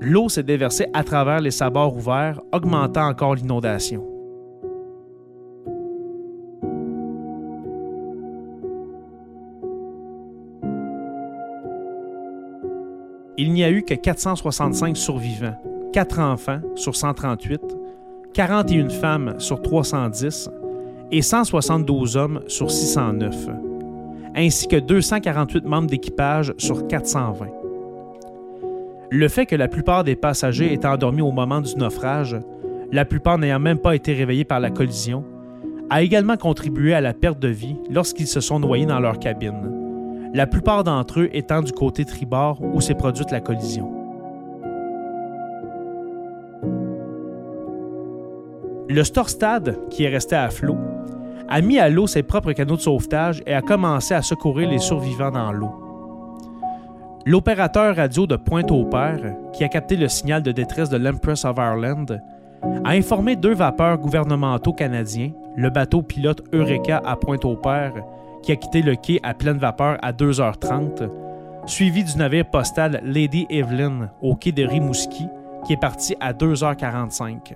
[0.00, 4.17] l'eau s'est déversée à travers les sabords ouverts, augmentant encore l'inondation.
[13.58, 15.56] N'y a eu que 465 survivants,
[15.92, 17.60] 4 enfants sur 138,
[18.32, 20.50] 41 femmes sur 310
[21.10, 23.34] et 172 hommes sur 609,
[24.36, 27.46] ainsi que 248 membres d'équipage sur 420.
[29.10, 32.36] Le fait que la plupart des passagers étaient endormis au moment du naufrage,
[32.92, 35.24] la plupart n'ayant même pas été réveillés par la collision,
[35.90, 39.77] a également contribué à la perte de vie lorsqu'ils se sont noyés dans leur cabine
[40.34, 43.92] la plupart d'entre eux étant du côté tribord où s'est produite la collision.
[48.88, 50.76] Le Storstad, qui est resté à flot,
[51.48, 54.78] a mis à l'eau ses propres canaux de sauvetage et a commencé à secourir les
[54.78, 55.72] survivants dans l'eau.
[57.26, 62.06] L'opérateur radio de Pointe-au-Père, qui a capté le signal de détresse de l'Empress of Ireland,
[62.84, 67.92] a informé deux vapeurs gouvernementaux canadiens, le bateau pilote Eureka à Pointe-au-Père
[68.42, 71.08] qui a quitté le quai à pleine vapeur à 2h30,
[71.66, 75.26] suivi du navire postal Lady Evelyn au quai de Rimouski,
[75.66, 77.54] qui est parti à 2h45.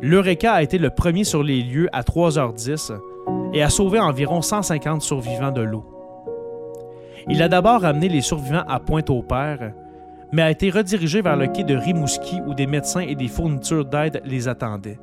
[0.00, 2.92] L'Eureka a été le premier sur les lieux à 3h10
[3.54, 5.86] et a sauvé environ 150 survivants de l'eau.
[7.28, 9.72] Il a d'abord amené les survivants à Pointe-au-Père,
[10.32, 13.84] mais a été redirigé vers le quai de Rimouski où des médecins et des fournitures
[13.84, 14.98] d'aide les attendaient.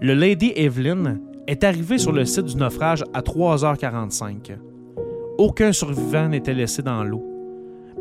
[0.00, 4.56] Le Lady Evelyn est arrivé sur le site du naufrage à 3h45.
[5.38, 7.24] Aucun survivant n'était laissé dans l'eau.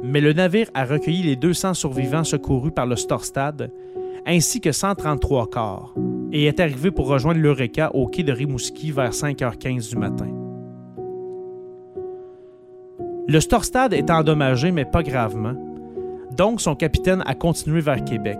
[0.03, 3.71] Mais le navire a recueilli les 200 survivants secourus par le Storstad,
[4.25, 5.95] ainsi que 133 corps,
[6.31, 10.29] et est arrivé pour rejoindre l'Eureka au quai de Rimouski vers 5h15 du matin.
[13.27, 15.55] Le Storstad est endommagé, mais pas gravement,
[16.35, 18.39] donc son capitaine a continué vers Québec.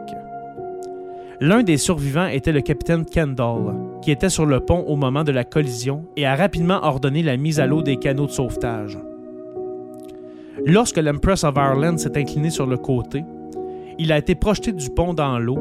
[1.39, 5.31] L'un des survivants était le capitaine Kendall, qui était sur le pont au moment de
[5.31, 8.97] la collision et a rapidement ordonné la mise à l'eau des canaux de sauvetage.
[10.65, 13.23] Lorsque l'Empress of Ireland s'est incliné sur le côté,
[13.97, 15.59] il a été projeté du pont dans l'eau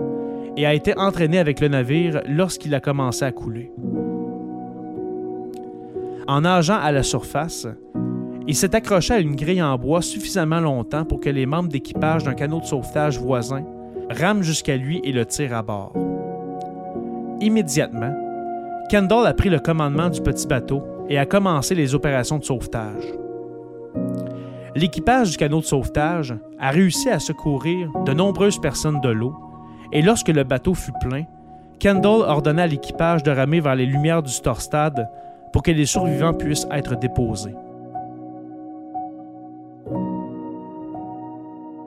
[0.56, 3.72] et a été entraîné avec le navire lorsqu'il a commencé à couler.
[6.26, 7.66] En nageant à la surface,
[8.46, 12.24] il s'est accroché à une grille en bois suffisamment longtemps pour que les membres d'équipage
[12.24, 13.64] d'un canot de sauvetage voisin
[14.10, 15.92] rame jusqu'à lui et le tire à bord.
[17.40, 18.29] Immédiatement,
[18.90, 23.04] Kendall a pris le commandement du petit bateau et a commencé les opérations de sauvetage.
[24.74, 29.32] L'équipage du canot de sauvetage a réussi à secourir de nombreuses personnes de l'eau
[29.92, 31.22] et lorsque le bateau fut plein,
[31.78, 35.08] Kendall ordonna à l'équipage de ramer vers les lumières du Storstad
[35.52, 37.54] pour que les survivants puissent être déposés.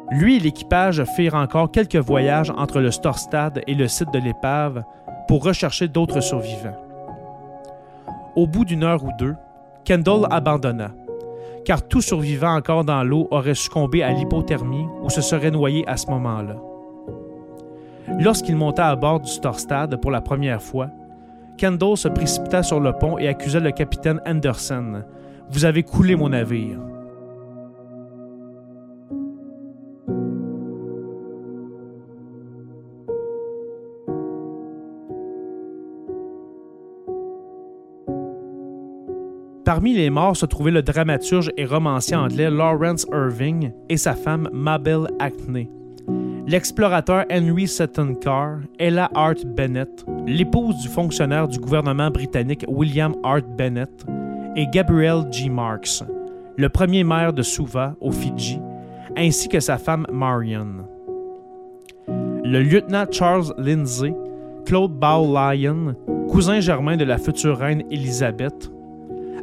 [0.10, 4.84] Lui et l'équipage firent encore quelques voyages entre le Storstad et le site de l'épave
[5.28, 6.83] pour rechercher d'autres survivants.
[8.36, 9.36] Au bout d'une heure ou deux,
[9.86, 10.92] Kendall abandonna,
[11.66, 15.98] car tout survivant encore dans l'eau aurait succombé à l'hypothermie ou se serait noyé à
[15.98, 16.56] ce moment-là.
[18.20, 20.90] Lorsqu'il monta à bord du Storstad pour la première fois,
[21.58, 25.04] Kendall se précipita sur le pont et accusa le capitaine Anderson.
[25.52, 26.80] Vous avez coulé mon navire.
[39.66, 44.50] Parmi les morts se trouvait le dramaturge et romancier anglais Lawrence Irving et sa femme
[44.52, 45.70] Mabel Acne,
[46.46, 53.46] l'explorateur Henry Seton Carr, Ella Hart Bennett, l'épouse du fonctionnaire du gouvernement britannique William Hart
[53.58, 54.06] Bennett,
[54.58, 55.50] et Gabriel G.
[55.50, 56.04] Marks,
[56.58, 58.60] le premier maire de Suva, aux Fidji,
[59.16, 60.86] ainsi que sa femme Marion.
[62.08, 64.14] Le lieutenant Charles Lindsay,
[64.66, 65.96] Claude Bow-Lyon,
[66.30, 68.70] cousin germain de la future reine Élisabeth,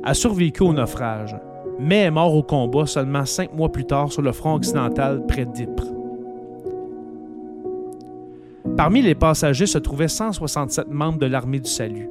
[0.03, 1.37] a survécu au naufrage,
[1.79, 5.47] mais est mort au combat seulement cinq mois plus tard sur le front occidental près
[5.47, 5.87] d'Ypres.
[8.77, 12.09] Parmi les passagers se trouvaient 167 membres de l'armée du salut.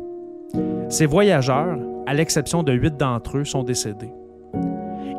[0.88, 4.12] Ces voyageurs, à l'exception de huit d'entre eux, sont décédés.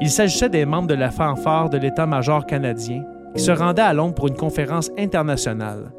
[0.01, 3.03] Il s'agissait des membres de la fanfare de l'état-major canadien
[3.35, 5.93] qui se rendaient à Londres pour une conférence internationale.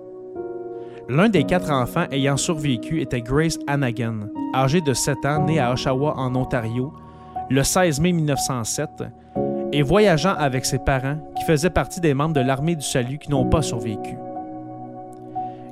[1.12, 5.74] L'un des quatre enfants ayant survécu était Grace Hannigan, âgée de 7 ans, née à
[5.74, 6.94] Oshawa, en Ontario,
[7.50, 9.04] le 16 mai 1907,
[9.74, 13.30] et voyageant avec ses parents qui faisaient partie des membres de l'armée du salut qui
[13.30, 14.16] n'ont pas survécu.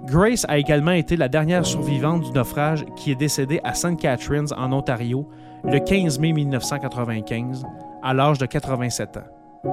[0.07, 3.95] Grace a également été la dernière survivante du naufrage qui est décédée à St.
[3.95, 5.25] Catharines en Ontario
[5.63, 7.65] le 15 mai 1995
[8.03, 9.69] à l'âge de 87 ans.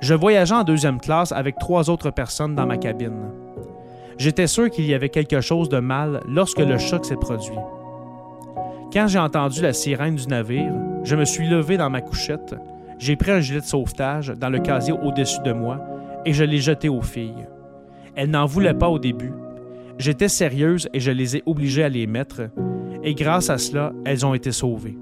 [0.00, 3.41] Je voyageais en deuxième classe avec trois autres personnes dans ma cabine.
[4.18, 7.56] J'étais sûr qu'il y avait quelque chose de mal lorsque le choc s'est produit.
[8.92, 10.72] Quand j'ai entendu la sirène du navire,
[11.04, 12.54] je me suis levé dans ma couchette,
[12.98, 15.80] j'ai pris un gilet de sauvetage dans le casier au-dessus de moi
[16.24, 17.46] et je l'ai jeté aux filles.
[18.14, 19.32] Elles n'en voulaient pas au début.
[19.98, 22.42] J'étais sérieuse et je les ai obligées à les mettre,
[23.02, 24.96] et grâce à cela, elles ont été sauvées.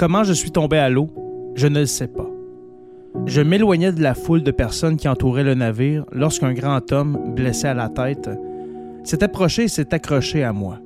[0.00, 1.10] Comment je suis tombé à l'eau,
[1.56, 2.30] je ne le sais pas.
[3.26, 7.66] Je m'éloignais de la foule de personnes qui entouraient le navire lorsqu'un grand homme, blessé
[7.66, 8.30] à la tête,
[9.04, 10.78] s'est approché et s'est accroché à moi.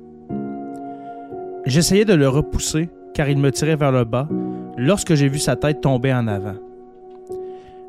[1.65, 4.27] J'essayais de le repousser car il me tirait vers le bas
[4.75, 6.57] lorsque j'ai vu sa tête tomber en avant.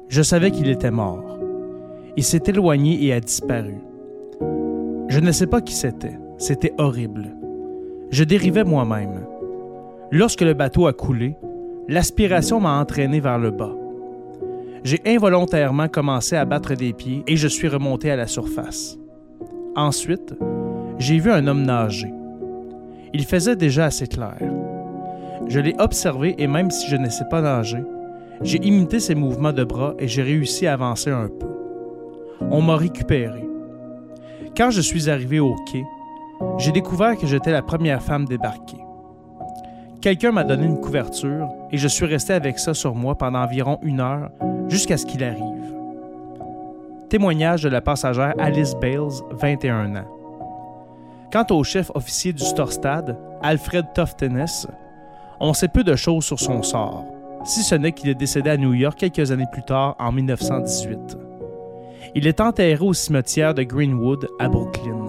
[0.08, 1.40] Je savais qu'il était mort.
[2.16, 3.74] Il s'est éloigné et a disparu.
[5.08, 6.20] Je ne sais pas qui c'était.
[6.38, 7.34] C'était horrible.
[8.12, 9.25] Je dérivais moi-même.
[10.12, 11.36] Lorsque le bateau a coulé,
[11.88, 13.74] l'aspiration m'a entraîné vers le bas.
[14.84, 18.96] J'ai involontairement commencé à battre des pieds et je suis remonté à la surface.
[19.74, 20.32] Ensuite,
[20.98, 22.12] j'ai vu un homme nager.
[23.14, 24.38] Il faisait déjà assez clair.
[25.48, 27.82] Je l'ai observé et même si je ne sais pas nager,
[28.42, 31.48] j'ai imité ses mouvements de bras et j'ai réussi à avancer un peu.
[32.52, 33.44] On m'a récupéré.
[34.56, 35.82] Quand je suis arrivé au quai,
[36.58, 38.85] j'ai découvert que j'étais la première femme débarquée.
[40.06, 43.80] Quelqu'un m'a donné une couverture et je suis resté avec ça sur moi pendant environ
[43.82, 44.30] une heure
[44.68, 45.74] jusqu'à ce qu'il arrive.
[47.08, 50.08] Témoignage de la passagère Alice Bales, 21 ans.
[51.32, 54.68] Quant au chef officier du Storstad, Alfred Toftenes,
[55.40, 57.04] on sait peu de choses sur son sort,
[57.44, 61.18] si ce n'est qu'il est décédé à New York quelques années plus tard, en 1918.
[62.14, 65.04] Il est enterré au cimetière de Greenwood à Brooklyn.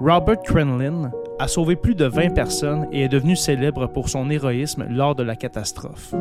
[0.00, 4.86] Robert Crenlin a sauvé plus de 20 personnes et est devenu célèbre pour son héroïsme
[4.90, 6.14] lors de la catastrophe.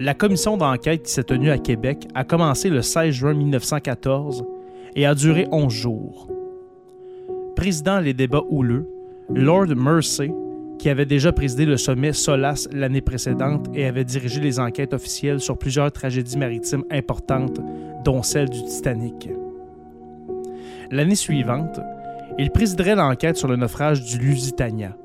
[0.00, 4.44] La commission d'enquête qui s'est tenue à Québec a commencé le 16 juin 1914
[4.96, 6.28] et a duré 11 jours.
[7.56, 8.86] Président les débats houleux,
[9.30, 10.30] Lord Mersey,
[10.78, 15.40] qui avait déjà présidé le sommet SOLAS l'année précédente et avait dirigé les enquêtes officielles
[15.40, 17.60] sur plusieurs tragédies maritimes importantes,
[18.04, 19.30] dont celle du Titanic.
[20.90, 21.80] L'année suivante,
[22.38, 24.96] il présiderait l'enquête sur le naufrage du Lusitania.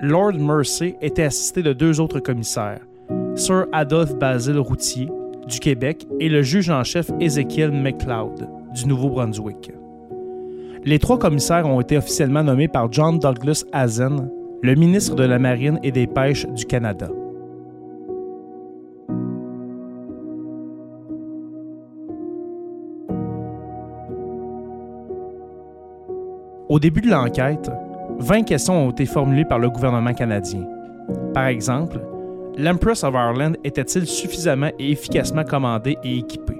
[0.00, 2.80] Lord Mersey était assisté de deux autres commissaires,
[3.34, 5.08] Sir Adolphe Basil Routier,
[5.48, 9.72] du Québec, et le juge en chef Ezekiel McLeod, du Nouveau-Brunswick.
[10.84, 14.30] Les trois commissaires ont été officiellement nommés par John Douglas Hazen,
[14.64, 17.10] le ministre de la Marine et des Pêches du Canada.
[26.70, 27.70] Au début de l'enquête,
[28.20, 30.66] 20 questions ont été formulées par le gouvernement canadien.
[31.34, 32.00] Par exemple,
[32.56, 36.54] l'Empress of Ireland était-il suffisamment et efficacement commandé et équipé?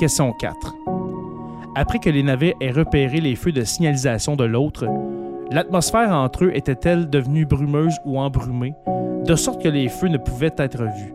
[0.00, 0.74] Question 4.
[1.76, 4.88] Après que les navires aient repéré les feux de signalisation de l'autre,
[5.52, 8.74] l'atmosphère entre eux était-elle devenue brumeuse ou embrumée,
[9.24, 11.14] de sorte que les feux ne pouvaient être vus?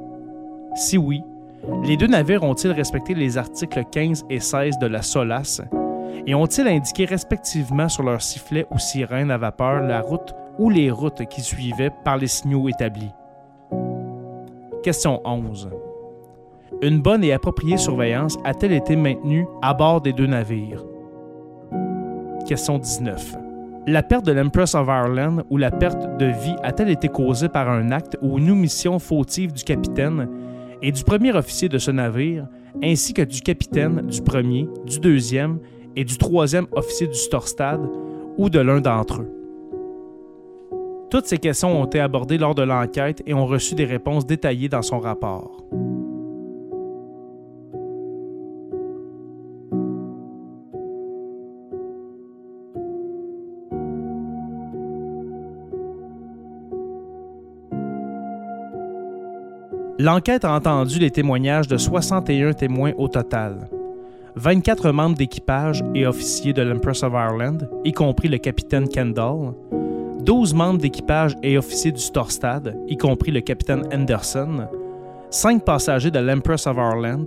[0.75, 1.23] Si oui,
[1.83, 5.61] les deux navires ont-ils respecté les articles 15 et 16 de la SOLAS
[6.25, 10.91] et ont-ils indiqué respectivement sur leur sifflet ou sirène à vapeur la route ou les
[10.91, 13.11] routes qui suivaient par les signaux établis?
[14.83, 15.69] Question 11.
[16.81, 20.83] Une bonne et appropriée surveillance a-t-elle été maintenue à bord des deux navires?
[22.45, 23.46] Question 19.
[23.89, 27.69] La perte de l'Empress of Ireland ou la perte de vie a-t-elle été causée par
[27.69, 30.27] un acte ou une omission fautive du capitaine
[30.81, 32.47] et du premier officier de ce navire,
[32.83, 35.59] ainsi que du capitaine, du premier, du deuxième
[35.95, 37.79] et du troisième officier du Storstad
[38.37, 39.31] ou de l'un d'entre eux?
[41.09, 44.67] Toutes ces questions ont été abordées lors de l'enquête et ont reçu des réponses détaillées
[44.67, 45.63] dans son rapport.
[59.99, 63.67] L'enquête a entendu les témoignages de 61 témoins au total.
[64.35, 69.55] 24 membres d'équipage et officiers de l'Empress of Ireland, y compris le capitaine Kendall,
[70.19, 74.67] 12 membres d'équipage et officiers du Storstad, y compris le capitaine Anderson,
[75.31, 77.25] 5 passagers de l'Empress of Ireland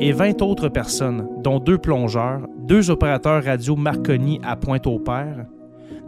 [0.00, 5.44] et 20 autres personnes, dont deux plongeurs, deux opérateurs radio Marconi à Pointe-au-Père,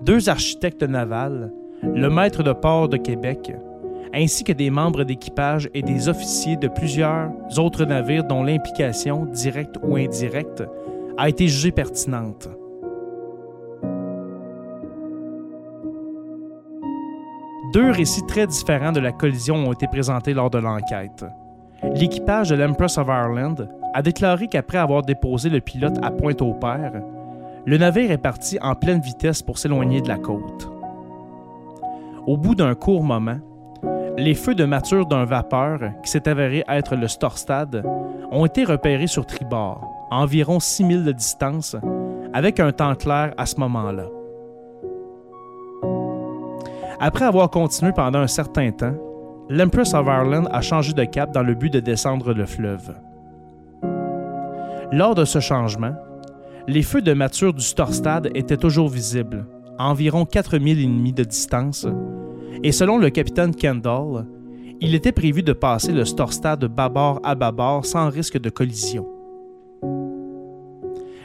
[0.03, 1.53] deux architectes navals,
[1.83, 3.53] le maître de port de Québec,
[4.15, 9.77] ainsi que des membres d'équipage et des officiers de plusieurs autres navires dont l'implication, directe
[9.83, 10.63] ou indirecte,
[11.17, 12.49] a été jugée pertinente.
[17.73, 21.25] Deux récits très différents de la collision ont été présentés lors de l'enquête.
[21.95, 23.57] L'équipage de l'Empress of Ireland
[23.95, 27.03] a déclaré qu'après avoir déposé le pilote à Pointe-au-Père,
[27.67, 30.71] le navire est parti en pleine vitesse pour s'éloigner de la côte.
[32.27, 33.39] Au bout d'un court moment,
[34.19, 37.85] les feux de mature d'un vapeur, qui s'est avéré être le Storstad,
[38.31, 41.77] ont été repérés sur tribord, à environ 6000 de distance,
[42.35, 44.07] avec un temps clair à ce moment-là.
[47.01, 48.95] Après avoir continué pendant un certain temps,
[49.49, 52.97] l'Empress of Ireland a changé de cap dans le but de descendre le fleuve.
[54.91, 55.95] Lors de ce changement,
[56.67, 59.47] les feux de mature du Storstad étaient toujours visibles,
[59.79, 61.87] à environ 4000 ennemis de distance,
[62.63, 64.27] et selon le capitaine Kendall,
[64.81, 69.07] il était prévu de passer le Storstad bâbord à bâbord sans risque de collision.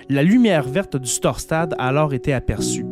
[0.10, 2.86] La lumière verte du Storstad a alors été aperçue,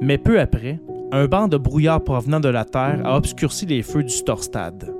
[0.00, 0.80] mais peu après,
[1.12, 4.94] un banc de brouillard provenant de la Terre a obscurci les feux du Storstad.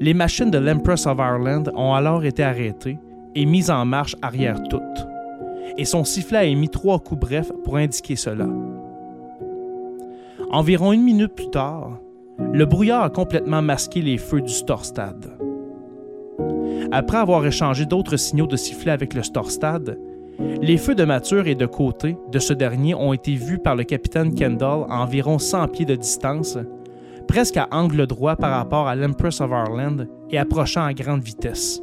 [0.00, 2.98] Les machines de l'Empress of Ireland ont alors été arrêtées
[3.34, 5.06] et mises en marche arrière toutes,
[5.76, 8.46] et son sifflet a émis trois coups brefs pour indiquer cela.
[10.50, 11.98] Environ une minute plus tard,
[12.52, 15.38] le brouillard a complètement masqué les feux du Storstad.
[16.92, 19.98] Après avoir échangé d'autres signaux de sifflet avec le Storstad,
[20.62, 23.84] les feux de mature et de côté de ce dernier ont été vus par le
[23.84, 26.58] capitaine Kendall à environ 100 pieds de distance,
[27.26, 31.80] presque à angle droit par rapport à l'Empress of Ireland et approchant à grande vitesse.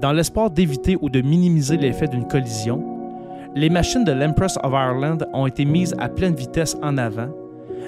[0.00, 2.93] Dans l'espoir d'éviter ou de minimiser l'effet d'une collision,
[3.54, 7.28] les machines de l'Empress of Ireland ont été mises à pleine vitesse en avant,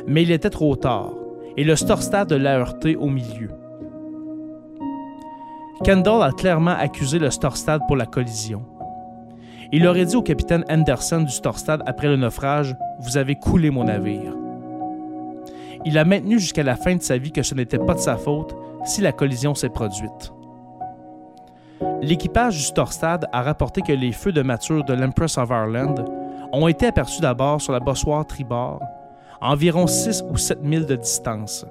[0.07, 1.13] mais il était trop tard,
[1.57, 3.51] et le Storstad l'a heurté au milieu.
[5.83, 8.65] Kendall a clairement accusé le Storstad pour la collision.
[9.73, 13.85] Il aurait dit au capitaine Anderson du Storstad après le naufrage Vous avez coulé mon
[13.85, 14.35] navire.
[15.85, 18.17] Il a maintenu jusqu'à la fin de sa vie que ce n'était pas de sa
[18.17, 20.33] faute si la collision s'est produite.
[22.03, 25.95] L'équipage du Storstad a rapporté que les feux de mature de l'Empress of Ireland
[26.53, 28.81] ont été aperçus d'abord sur la bossoire tribord,
[29.41, 31.67] à environ 6 ou 7 milles de distance.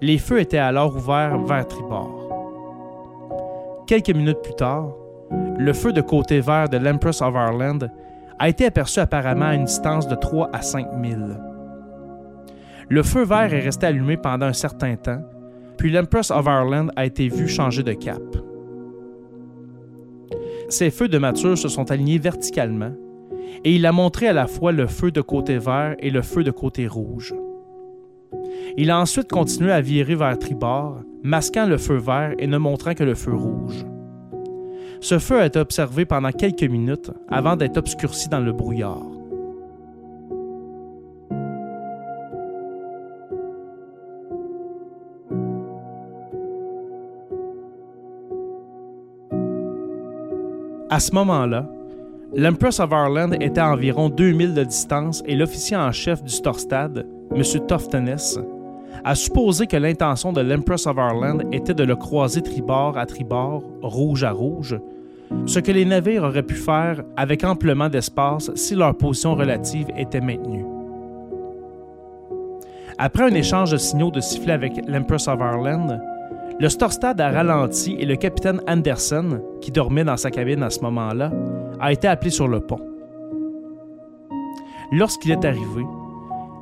[0.00, 2.26] Les feux étaient alors ouverts vers tribord.
[3.86, 4.88] Quelques minutes plus tard,
[5.58, 7.78] le feu de côté vert de l'Empress of Ireland
[8.38, 11.40] a été aperçu apparemment à une distance de 3 à 5 milles.
[12.88, 15.22] Le feu vert est resté allumé pendant un certain temps,
[15.78, 18.20] puis l'Empress of Ireland a été vue changer de cap.
[20.68, 22.92] Ces feux de mature se sont alignés verticalement,
[23.64, 26.42] et il a montré à la fois le feu de côté vert et le feu
[26.42, 27.34] de côté rouge.
[28.76, 32.94] Il a ensuite continué à virer vers tribord, masquant le feu vert et ne montrant
[32.94, 33.86] que le feu rouge.
[35.00, 39.15] Ce feu a été observé pendant quelques minutes avant d'être obscurci dans le brouillard.
[50.88, 51.68] À ce moment-là,
[52.32, 57.04] l'Empress of Ireland était à environ 2000 de distance et l'officier en chef du Storstad,
[57.34, 57.42] M.
[57.66, 58.16] Toftenes,
[59.04, 63.64] a supposé que l'intention de l'Empress of Ireland était de le croiser tribord à tribord,
[63.82, 64.78] rouge à rouge,
[65.46, 70.20] ce que les navires auraient pu faire avec amplement d'espace si leur position relative était
[70.20, 70.64] maintenue.
[72.96, 75.98] Après un échange de signaux de sifflet avec l'Empress of Ireland,
[76.58, 80.80] le Storstad a ralenti et le capitaine Anderson, qui dormait dans sa cabine à ce
[80.80, 81.30] moment-là,
[81.80, 82.80] a été appelé sur le pont.
[84.90, 85.84] Lorsqu'il est arrivé,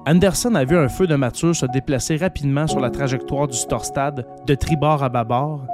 [0.06, 4.26] Anderson a vu un feu de mature se déplacer rapidement sur la trajectoire du Storstad
[4.46, 5.64] de tribord à bâbord,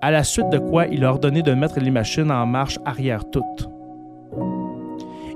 [0.00, 3.28] à la suite de quoi il a ordonné de mettre les machines en marche arrière
[3.30, 3.68] toutes.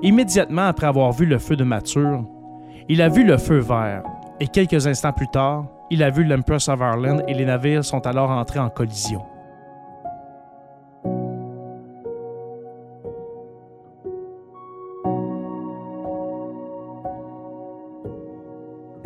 [0.03, 2.25] Immédiatement après avoir vu le feu de mature,
[2.89, 4.05] il a vu le feu vert,
[4.39, 8.07] et quelques instants plus tard, il a vu l'Empress of Ireland et les navires sont
[8.07, 9.23] alors entrés en collision.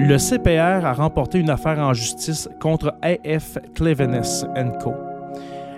[0.05, 4.45] le CPR a remporté une affaire en justice contre AF Clevenes
[4.83, 4.93] Co.,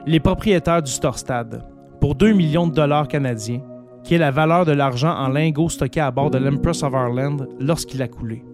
[0.04, 1.62] les propriétaires du Storstad,
[2.00, 3.61] pour 2 millions de dollars canadiens,
[4.02, 7.46] qui est la valeur de l'argent en lingots stocké à bord de l'Empress of Ireland
[7.61, 8.44] lorsqu'il a coulé.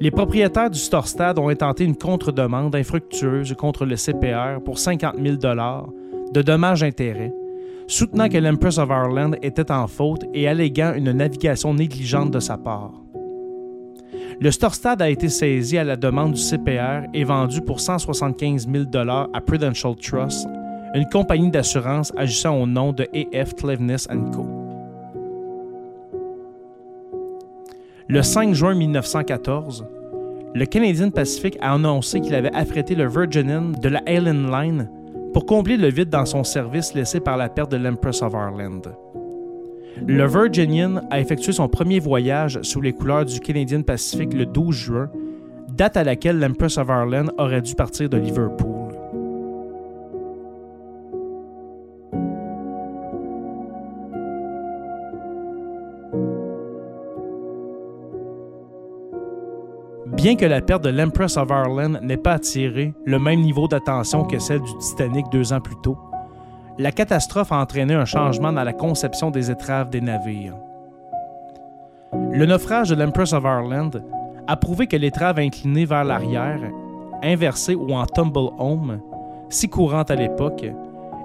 [0.00, 5.36] Les propriétaires du Storstad ont intenté une contre-demande infructueuse contre le CPR pour 50 000
[6.32, 7.34] de dommages-intérêts,
[7.88, 12.56] soutenant que l'Empress of Ireland était en faute et alléguant une navigation négligente de sa
[12.56, 12.92] part.
[14.40, 18.84] Le Storstad a été saisi à la demande du CPR et vendu pour 175 000
[19.34, 20.46] à Prudential Trust,
[20.94, 24.57] une compagnie d'assurance agissant au nom de AF Tlevnis Co.
[28.10, 29.84] Le 5 juin 1914,
[30.54, 34.88] le Canadian Pacific a annoncé qu'il avait affrété le Virgin Inn de la Allen Line
[35.34, 38.80] pour combler le vide dans son service laissé par la perte de l'Empress of Ireland.
[40.06, 44.74] Le Virginian a effectué son premier voyage sous les couleurs du Canadian Pacific le 12
[44.74, 45.10] juin,
[45.76, 48.77] date à laquelle l'Empress of Ireland aurait dû partir de Liverpool.
[60.18, 64.24] Bien que la perte de l'Empress of Ireland n'ait pas attiré le même niveau d'attention
[64.24, 65.96] que celle du Titanic deux ans plus tôt,
[66.76, 70.56] la catastrophe a entraîné un changement dans la conception des étraves des navires.
[72.32, 73.92] Le naufrage de l'Empress of Ireland
[74.48, 76.62] a prouvé que l'étrave inclinée vers l'arrière,
[77.22, 79.00] inversée ou en tumble home,
[79.50, 80.66] si courante à l'époque,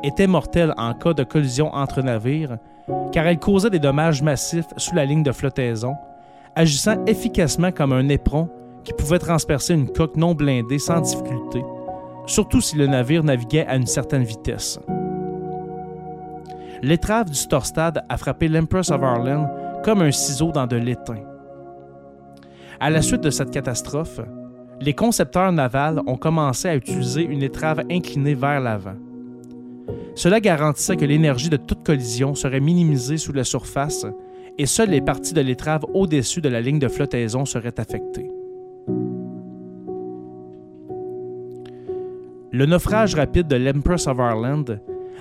[0.04, 2.60] était mortelle en cas de collision entre navires,
[3.12, 5.96] car elle causait des dommages massifs sous la ligne de flottaison,
[6.56, 8.50] agissant efficacement comme un éperon
[8.84, 11.64] qui pouvait transpercer une coque non blindée sans difficulté,
[12.26, 14.80] surtout si le navire naviguait à une certaine vitesse.
[16.82, 19.50] L'étrave du Storstad a frappé l'Empress of Ireland
[19.84, 21.20] comme un ciseau dans de l'étain.
[22.80, 24.20] À la suite de cette catastrophe,
[24.82, 28.96] les concepteurs navals ont commencé à utiliser une étrave inclinée vers l'avant.
[30.16, 34.06] Cela garantissait que l'énergie de toute collision serait minimisée sous la surface
[34.58, 38.30] et seules les parties de l'étrave au-dessus de la ligne de flottaison seraient affectées.
[42.56, 44.66] Le naufrage rapide de l'Empress of Ireland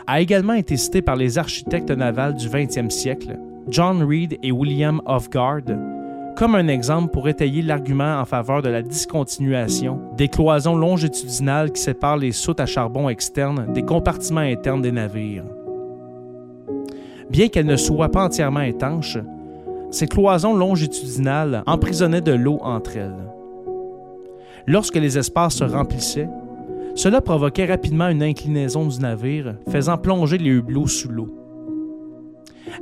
[0.07, 5.01] a également été cité par les architectes navals du 20e siècle, John Reed et William
[5.07, 5.63] Hofgaard,
[6.37, 11.81] comme un exemple pour étayer l'argument en faveur de la discontinuation des cloisons longitudinales qui
[11.81, 15.47] séparent les soutes à charbon externes des compartiments internes des navires.
[17.31, 19.17] Bien qu'elles ne soient pas entièrement étanches,
[19.91, 23.25] ces cloisons longitudinales emprisonnaient de l'eau entre elles.
[24.67, 26.29] Lorsque les espaces se remplissaient,
[26.95, 31.29] cela provoquait rapidement une inclinaison du navire, faisant plonger les hublots sous l'eau.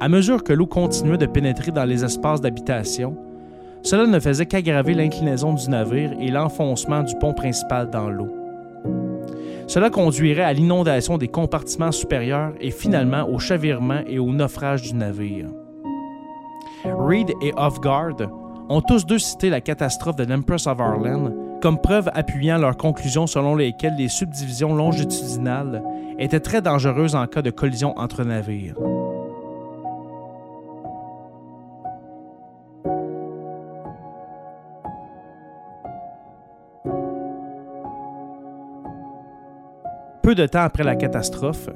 [0.01, 3.17] À mesure que l'eau continuait de pénétrer dans les espaces d'habitation,
[3.83, 8.29] cela ne faisait qu'aggraver l'inclinaison du navire et l'enfoncement du pont principal dans l'eau.
[9.67, 14.95] Cela conduirait à l'inondation des compartiments supérieurs et finalement au chavirement et au naufrage du
[14.95, 15.47] navire.
[16.85, 18.17] Reed et Hofgaard
[18.69, 23.27] ont tous deux cité la catastrophe de l'Empress of Ireland comme preuve appuyant leurs conclusions
[23.27, 25.83] selon lesquelles les subdivisions longitudinales
[26.19, 28.77] étaient très dangereuses en cas de collision entre navires.
[40.23, 41.69] Peu de temps après la catastrophe,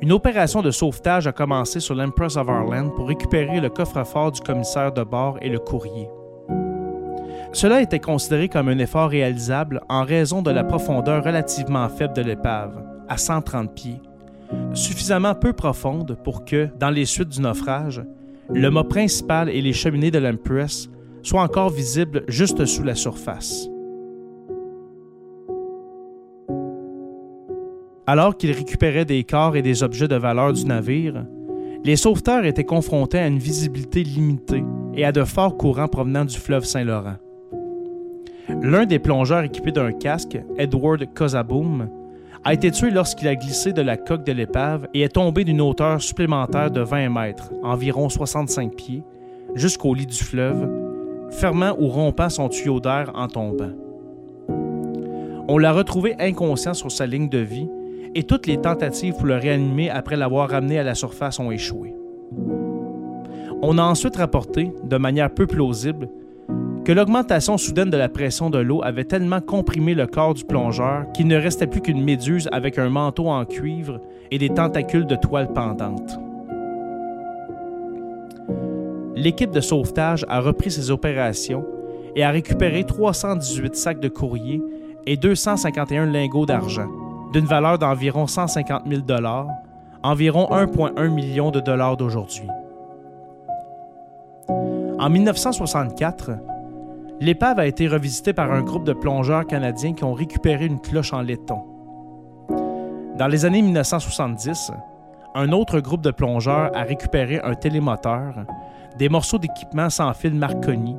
[0.00, 4.40] une opération de sauvetage a commencé sur l'Empress of Ireland pour récupérer le coffre-fort du
[4.40, 6.08] commissaire de bord et le courrier.
[7.54, 12.22] Cela était considéré comme un effort réalisable en raison de la profondeur relativement faible de
[12.22, 14.00] l'épave, à 130 pieds,
[14.72, 18.02] suffisamment peu profonde pour que, dans les suites du naufrage,
[18.52, 20.90] le mât principal et les cheminées de l'Empress
[21.22, 23.68] soient encore visibles juste sous la surface.
[28.08, 31.24] Alors qu'ils récupéraient des corps et des objets de valeur du navire,
[31.84, 36.36] les sauveteurs étaient confrontés à une visibilité limitée et à de forts courants provenant du
[36.36, 37.14] fleuve Saint-Laurent.
[38.48, 41.88] L'un des plongeurs équipés d'un casque, Edward Kozaboom,
[42.44, 45.62] a été tué lorsqu'il a glissé de la coque de l'épave et est tombé d'une
[45.62, 49.02] hauteur supplémentaire de 20 mètres, environ 65 pieds,
[49.54, 50.68] jusqu'au lit du fleuve,
[51.30, 53.72] fermant ou rompant son tuyau d'air en tombant.
[55.48, 57.68] On l'a retrouvé inconscient sur sa ligne de vie
[58.14, 61.94] et toutes les tentatives pour le réanimer après l'avoir ramené à la surface ont échoué.
[63.62, 66.08] On a ensuite rapporté, de manière peu plausible,
[66.84, 71.10] que l'augmentation soudaine de la pression de l'eau avait tellement comprimé le corps du plongeur
[71.14, 75.16] qu'il ne restait plus qu'une méduse avec un manteau en cuivre et des tentacules de
[75.16, 76.18] toile pendantes.
[79.16, 81.64] L'équipe de sauvetage a repris ses opérations
[82.16, 84.60] et a récupéré 318 sacs de courrier
[85.06, 86.88] et 251 lingots d'argent,
[87.32, 89.02] d'une valeur d'environ 150 000
[90.02, 92.46] environ 1,1 million de dollars d'aujourd'hui.
[94.48, 96.32] En 1964,
[97.20, 101.12] l'épave a été revisitée par un groupe de plongeurs canadiens qui ont récupéré une cloche
[101.12, 101.62] en laiton.
[103.18, 104.72] Dans les années 1970,
[105.34, 108.34] un autre groupe de plongeurs a récupéré un télémoteur,
[108.98, 110.96] des morceaux d'équipement sans fil Marconi,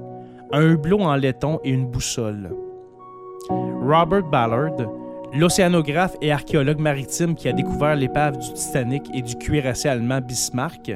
[0.52, 2.52] un hublot en laiton et une boussole.
[3.50, 4.78] Robert Ballard,
[5.34, 10.92] l'océanographe et archéologue maritime qui a découvert l'épave du Titanic et du cuirassé allemand Bismarck,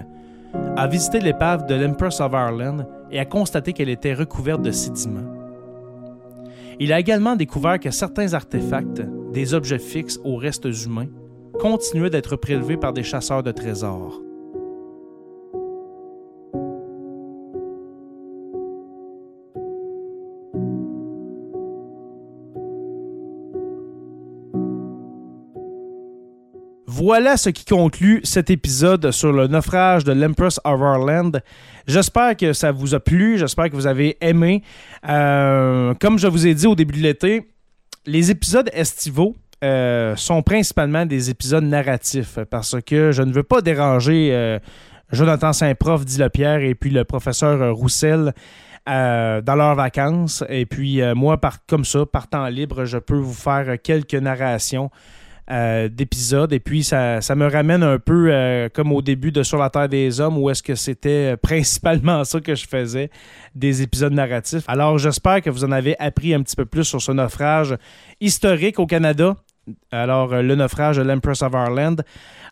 [0.76, 5.34] a visité l'épave de l'Empress of Ireland et a constaté qu'elle était recouverte de sédiments.
[6.80, 9.01] Il a également découvert que certains artefacts,
[9.34, 11.10] des objets fixes aux restes humains,
[11.60, 14.22] continuaient d'être prélevés par des chasseurs de trésors.
[27.02, 31.32] Voilà ce qui conclut cet épisode sur le naufrage de l'Empress of Ireland.
[31.88, 34.64] J'espère que ça vous a plu, j'espère que vous avez aimé.
[35.08, 37.54] Euh, comme je vous ai dit au début de l'été,
[38.06, 39.34] les épisodes estivaux
[39.64, 44.60] euh, sont principalement des épisodes narratifs parce que je ne veux pas déranger euh,
[45.14, 48.34] Jonathan Saint-Prof, dit Pierre et puis le professeur Roussel.
[48.86, 50.43] dans leurs vacances.
[50.50, 54.91] Et puis moi, comme ça, par temps libre, je peux vous faire quelques narrations
[55.52, 56.54] euh, d'épisodes.
[56.54, 59.72] Et puis, ça, ça, me ramène un peu euh, comme au début de Sur la
[59.72, 63.10] Terre des Hommes, où est-ce que c'était euh, principalement ça que je faisais,
[63.56, 64.64] des épisodes narratifs.
[64.68, 67.76] Alors, j'espère que vous en avez appris un petit peu plus sur ce naufrage
[68.22, 69.36] historique au Canada.
[69.91, 71.97] Alors, le naufrage de l'Empress of Ireland.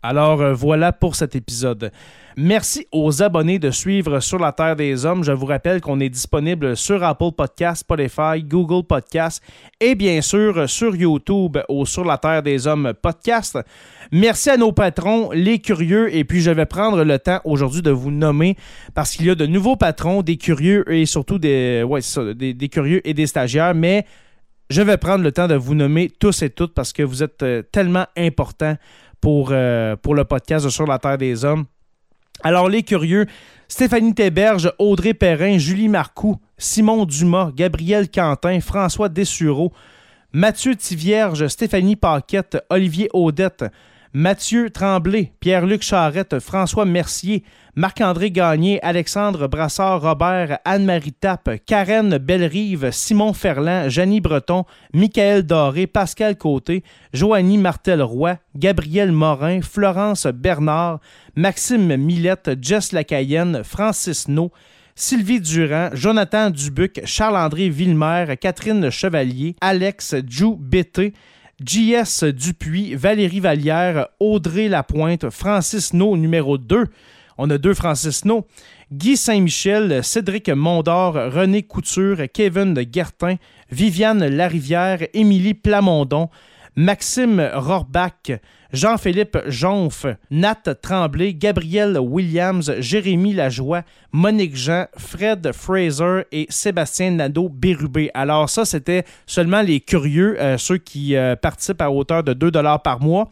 [0.02, 1.92] Alors, voilà pour cet épisode.
[2.40, 5.24] Merci aux abonnés de suivre Sur la Terre des Hommes.
[5.24, 9.42] Je vous rappelle qu'on est disponible sur Apple Podcasts, Spotify, Google Podcasts
[9.80, 13.58] et bien sûr sur YouTube au Sur la Terre des Hommes podcast.
[14.12, 17.90] Merci à nos patrons, les curieux, et puis je vais prendre le temps aujourd'hui de
[17.90, 18.56] vous nommer
[18.94, 21.84] parce qu'il y a de nouveaux patrons, des curieux et surtout des,
[22.72, 24.06] curieux et des stagiaires, mais
[24.70, 27.42] je vais prendre le temps de vous nommer tous et toutes parce que vous êtes
[27.42, 28.76] euh, tellement importants
[29.22, 31.66] pour, euh, pour le podcast Sur la Terre des Hommes.
[32.44, 33.26] Alors, les curieux,
[33.68, 39.74] Stéphanie Théberge, Audrey Perrin, Julie Marcoux, Simon Dumas, Gabriel Quentin, François Dessureau,
[40.34, 43.66] Mathieu Tivierge, Stéphanie Paquette, Olivier Audette,
[44.14, 47.44] Mathieu Tremblay, Pierre-Luc Charrette, François Mercier,
[47.76, 56.38] Marc-André Gagné, Alexandre Brassard-Robert, Anne-Marie Tappe, Karen Bellerive, Simon Ferland, Janie Breton, Michael Doré, Pascal
[56.38, 56.84] Côté,
[57.14, 61.00] Joanie Martel-Roy, Gabriel Morin, Florence Bernard,
[61.36, 64.52] Maxime Millette, Jess Lacayenne, Francis No,
[64.96, 71.14] Sylvie Durand, Jonathan Dubuc, Charles-André Villemer, Catherine Chevalier, Alex Jou Bété,
[71.64, 76.86] JS Dupuis, Valérie Vallière, Audrey Lapointe, Francis No numéro 2,
[77.40, 78.46] on a deux Francis No.
[78.92, 83.38] Guy Saint-Michel, Cédric Mondor, René Couture, Kevin Guertin,
[83.72, 86.30] Viviane Larivière, Émilie Plamondon,
[86.78, 88.40] Maxime Rohrbach,
[88.72, 98.12] Jean-Philippe Jonf, Nat Tremblay, Gabriel Williams, Jérémy Lajoie, Monique Jean, Fred Fraser et Sébastien Nadeau-Bérubé.
[98.14, 102.52] Alors ça, c'était seulement les curieux, euh, ceux qui euh, participent à hauteur de 2
[102.84, 103.32] par mois.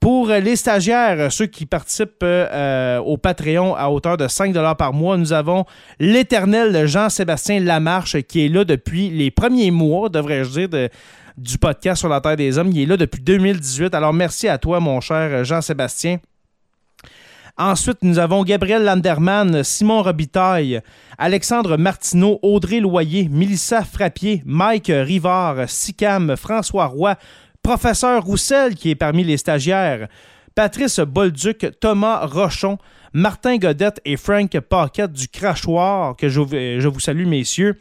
[0.00, 5.16] Pour les stagiaires, ceux qui participent euh, au Patreon à hauteur de 5 par mois,
[5.16, 5.64] nous avons
[6.00, 10.88] l'éternel Jean-Sébastien Lamarche qui est là depuis les premiers mois, devrais-je dire,
[11.36, 12.70] du podcast sur la Terre des Hommes.
[12.72, 13.94] Il est là depuis 2018.
[13.94, 16.18] Alors merci à toi, mon cher Jean-Sébastien.
[17.58, 20.80] Ensuite, nous avons Gabriel Landerman, Simon Robitaille,
[21.18, 27.14] Alexandre Martineau, Audrey Loyer, Mélissa Frappier, Mike Rivard, Sicam, François Roy,
[27.62, 30.08] Professeur Roussel, qui est parmi les stagiaires,
[30.54, 32.78] Patrice Bolduc, Thomas Rochon,
[33.12, 36.40] Martin Godette et Frank Paquette du Crachoir, que je,
[36.78, 37.78] je vous salue, messieurs.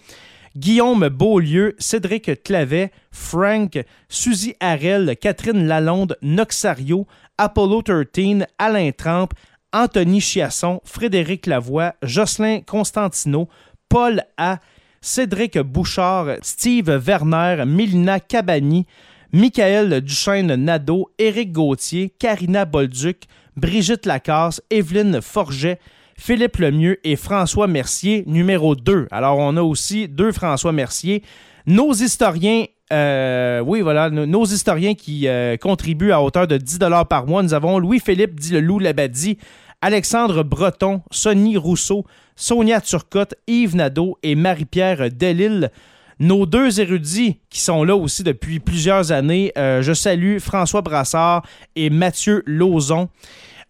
[0.56, 9.34] Guillaume Beaulieu, Cédric Clavet, Frank, Suzy Harel, Catherine Lalonde, Noxario, Apollo 13, Alain Trampe,
[9.72, 13.48] Anthony Chiasson, Frédéric Lavoie, Jocelyn Constantino,
[13.88, 14.60] Paul A.,
[15.02, 18.86] Cédric Bouchard, Steve Werner, Milina Cabani,
[19.32, 23.24] Michael Duchesne-Nadeau, Éric Gauthier, Karina Bolduc,
[23.56, 25.80] Brigitte Lacasse, Evelyne Forget,
[26.24, 29.08] Philippe Lemieux et François Mercier, numéro 2.
[29.10, 31.24] Alors, on a aussi deux François Mercier.
[31.66, 36.78] Nos historiens, euh, oui, voilà, nos historiens qui euh, contribuent à hauteur de 10
[37.10, 37.42] par mois.
[37.42, 39.40] Nous avons Louis-Philippe dit le loup Labadie,
[39.82, 42.06] Alexandre Breton, Sonny Rousseau,
[42.36, 45.72] Sonia Turcotte, Yves Nadeau et Marie-Pierre Delille.
[46.20, 51.44] Nos deux érudits qui sont là aussi depuis plusieurs années, euh, je salue François Brassard
[51.76, 53.10] et Mathieu Lauzon.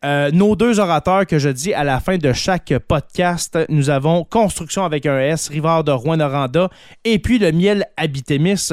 [0.03, 4.23] Euh, nos deux orateurs que je dis à la fin de chaque podcast, nous avons
[4.23, 6.69] Construction avec un S, Rivard de Rouen-Noranda,
[7.03, 8.69] et puis le miel Habitémis.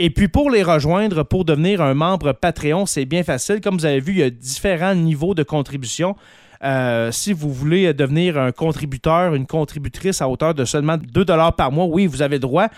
[0.00, 3.60] Et puis pour les rejoindre, pour devenir un membre Patreon, c'est bien facile.
[3.60, 6.16] Comme vous avez vu, il y a différents niveaux de contribution.
[6.64, 11.24] Euh, si vous voulez devenir un contributeur, une contributrice à hauteur de seulement 2
[11.56, 12.68] par mois, oui, vous avez droit.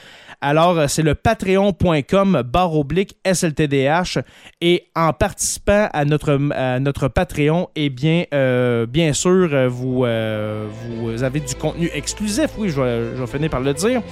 [0.40, 4.18] Alors, euh, c'est le patreon.com barre oblique SLTDH.
[4.60, 6.38] Et en participant à notre,
[6.78, 12.50] notre Patreon, eh bien, euh, bien sûr, vous, vous avez du contenu exclusif.
[12.58, 14.02] Oui, je je vais finir par le dire.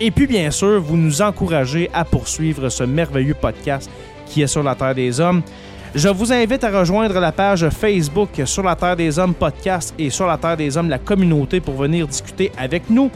[0.00, 3.90] Et puis, bien sûr, vous nous encouragez à poursuivre ce merveilleux podcast
[4.26, 5.42] qui est sur la Terre des Hommes.
[5.94, 10.08] Je vous invite à rejoindre la page Facebook sur la Terre des Hommes podcast et
[10.08, 13.10] sur la Terre des Hommes la communauté pour venir discuter avec nous.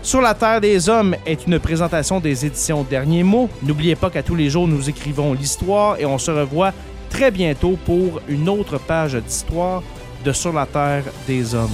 [0.00, 3.50] Sur la Terre des Hommes est une présentation des éditions Derniers mots.
[3.62, 6.72] N'oubliez pas qu'à tous les jours, nous écrivons l'histoire et on se revoit
[7.10, 9.82] très bientôt pour une autre page d'histoire
[10.24, 11.68] de Sur la Terre des Hommes.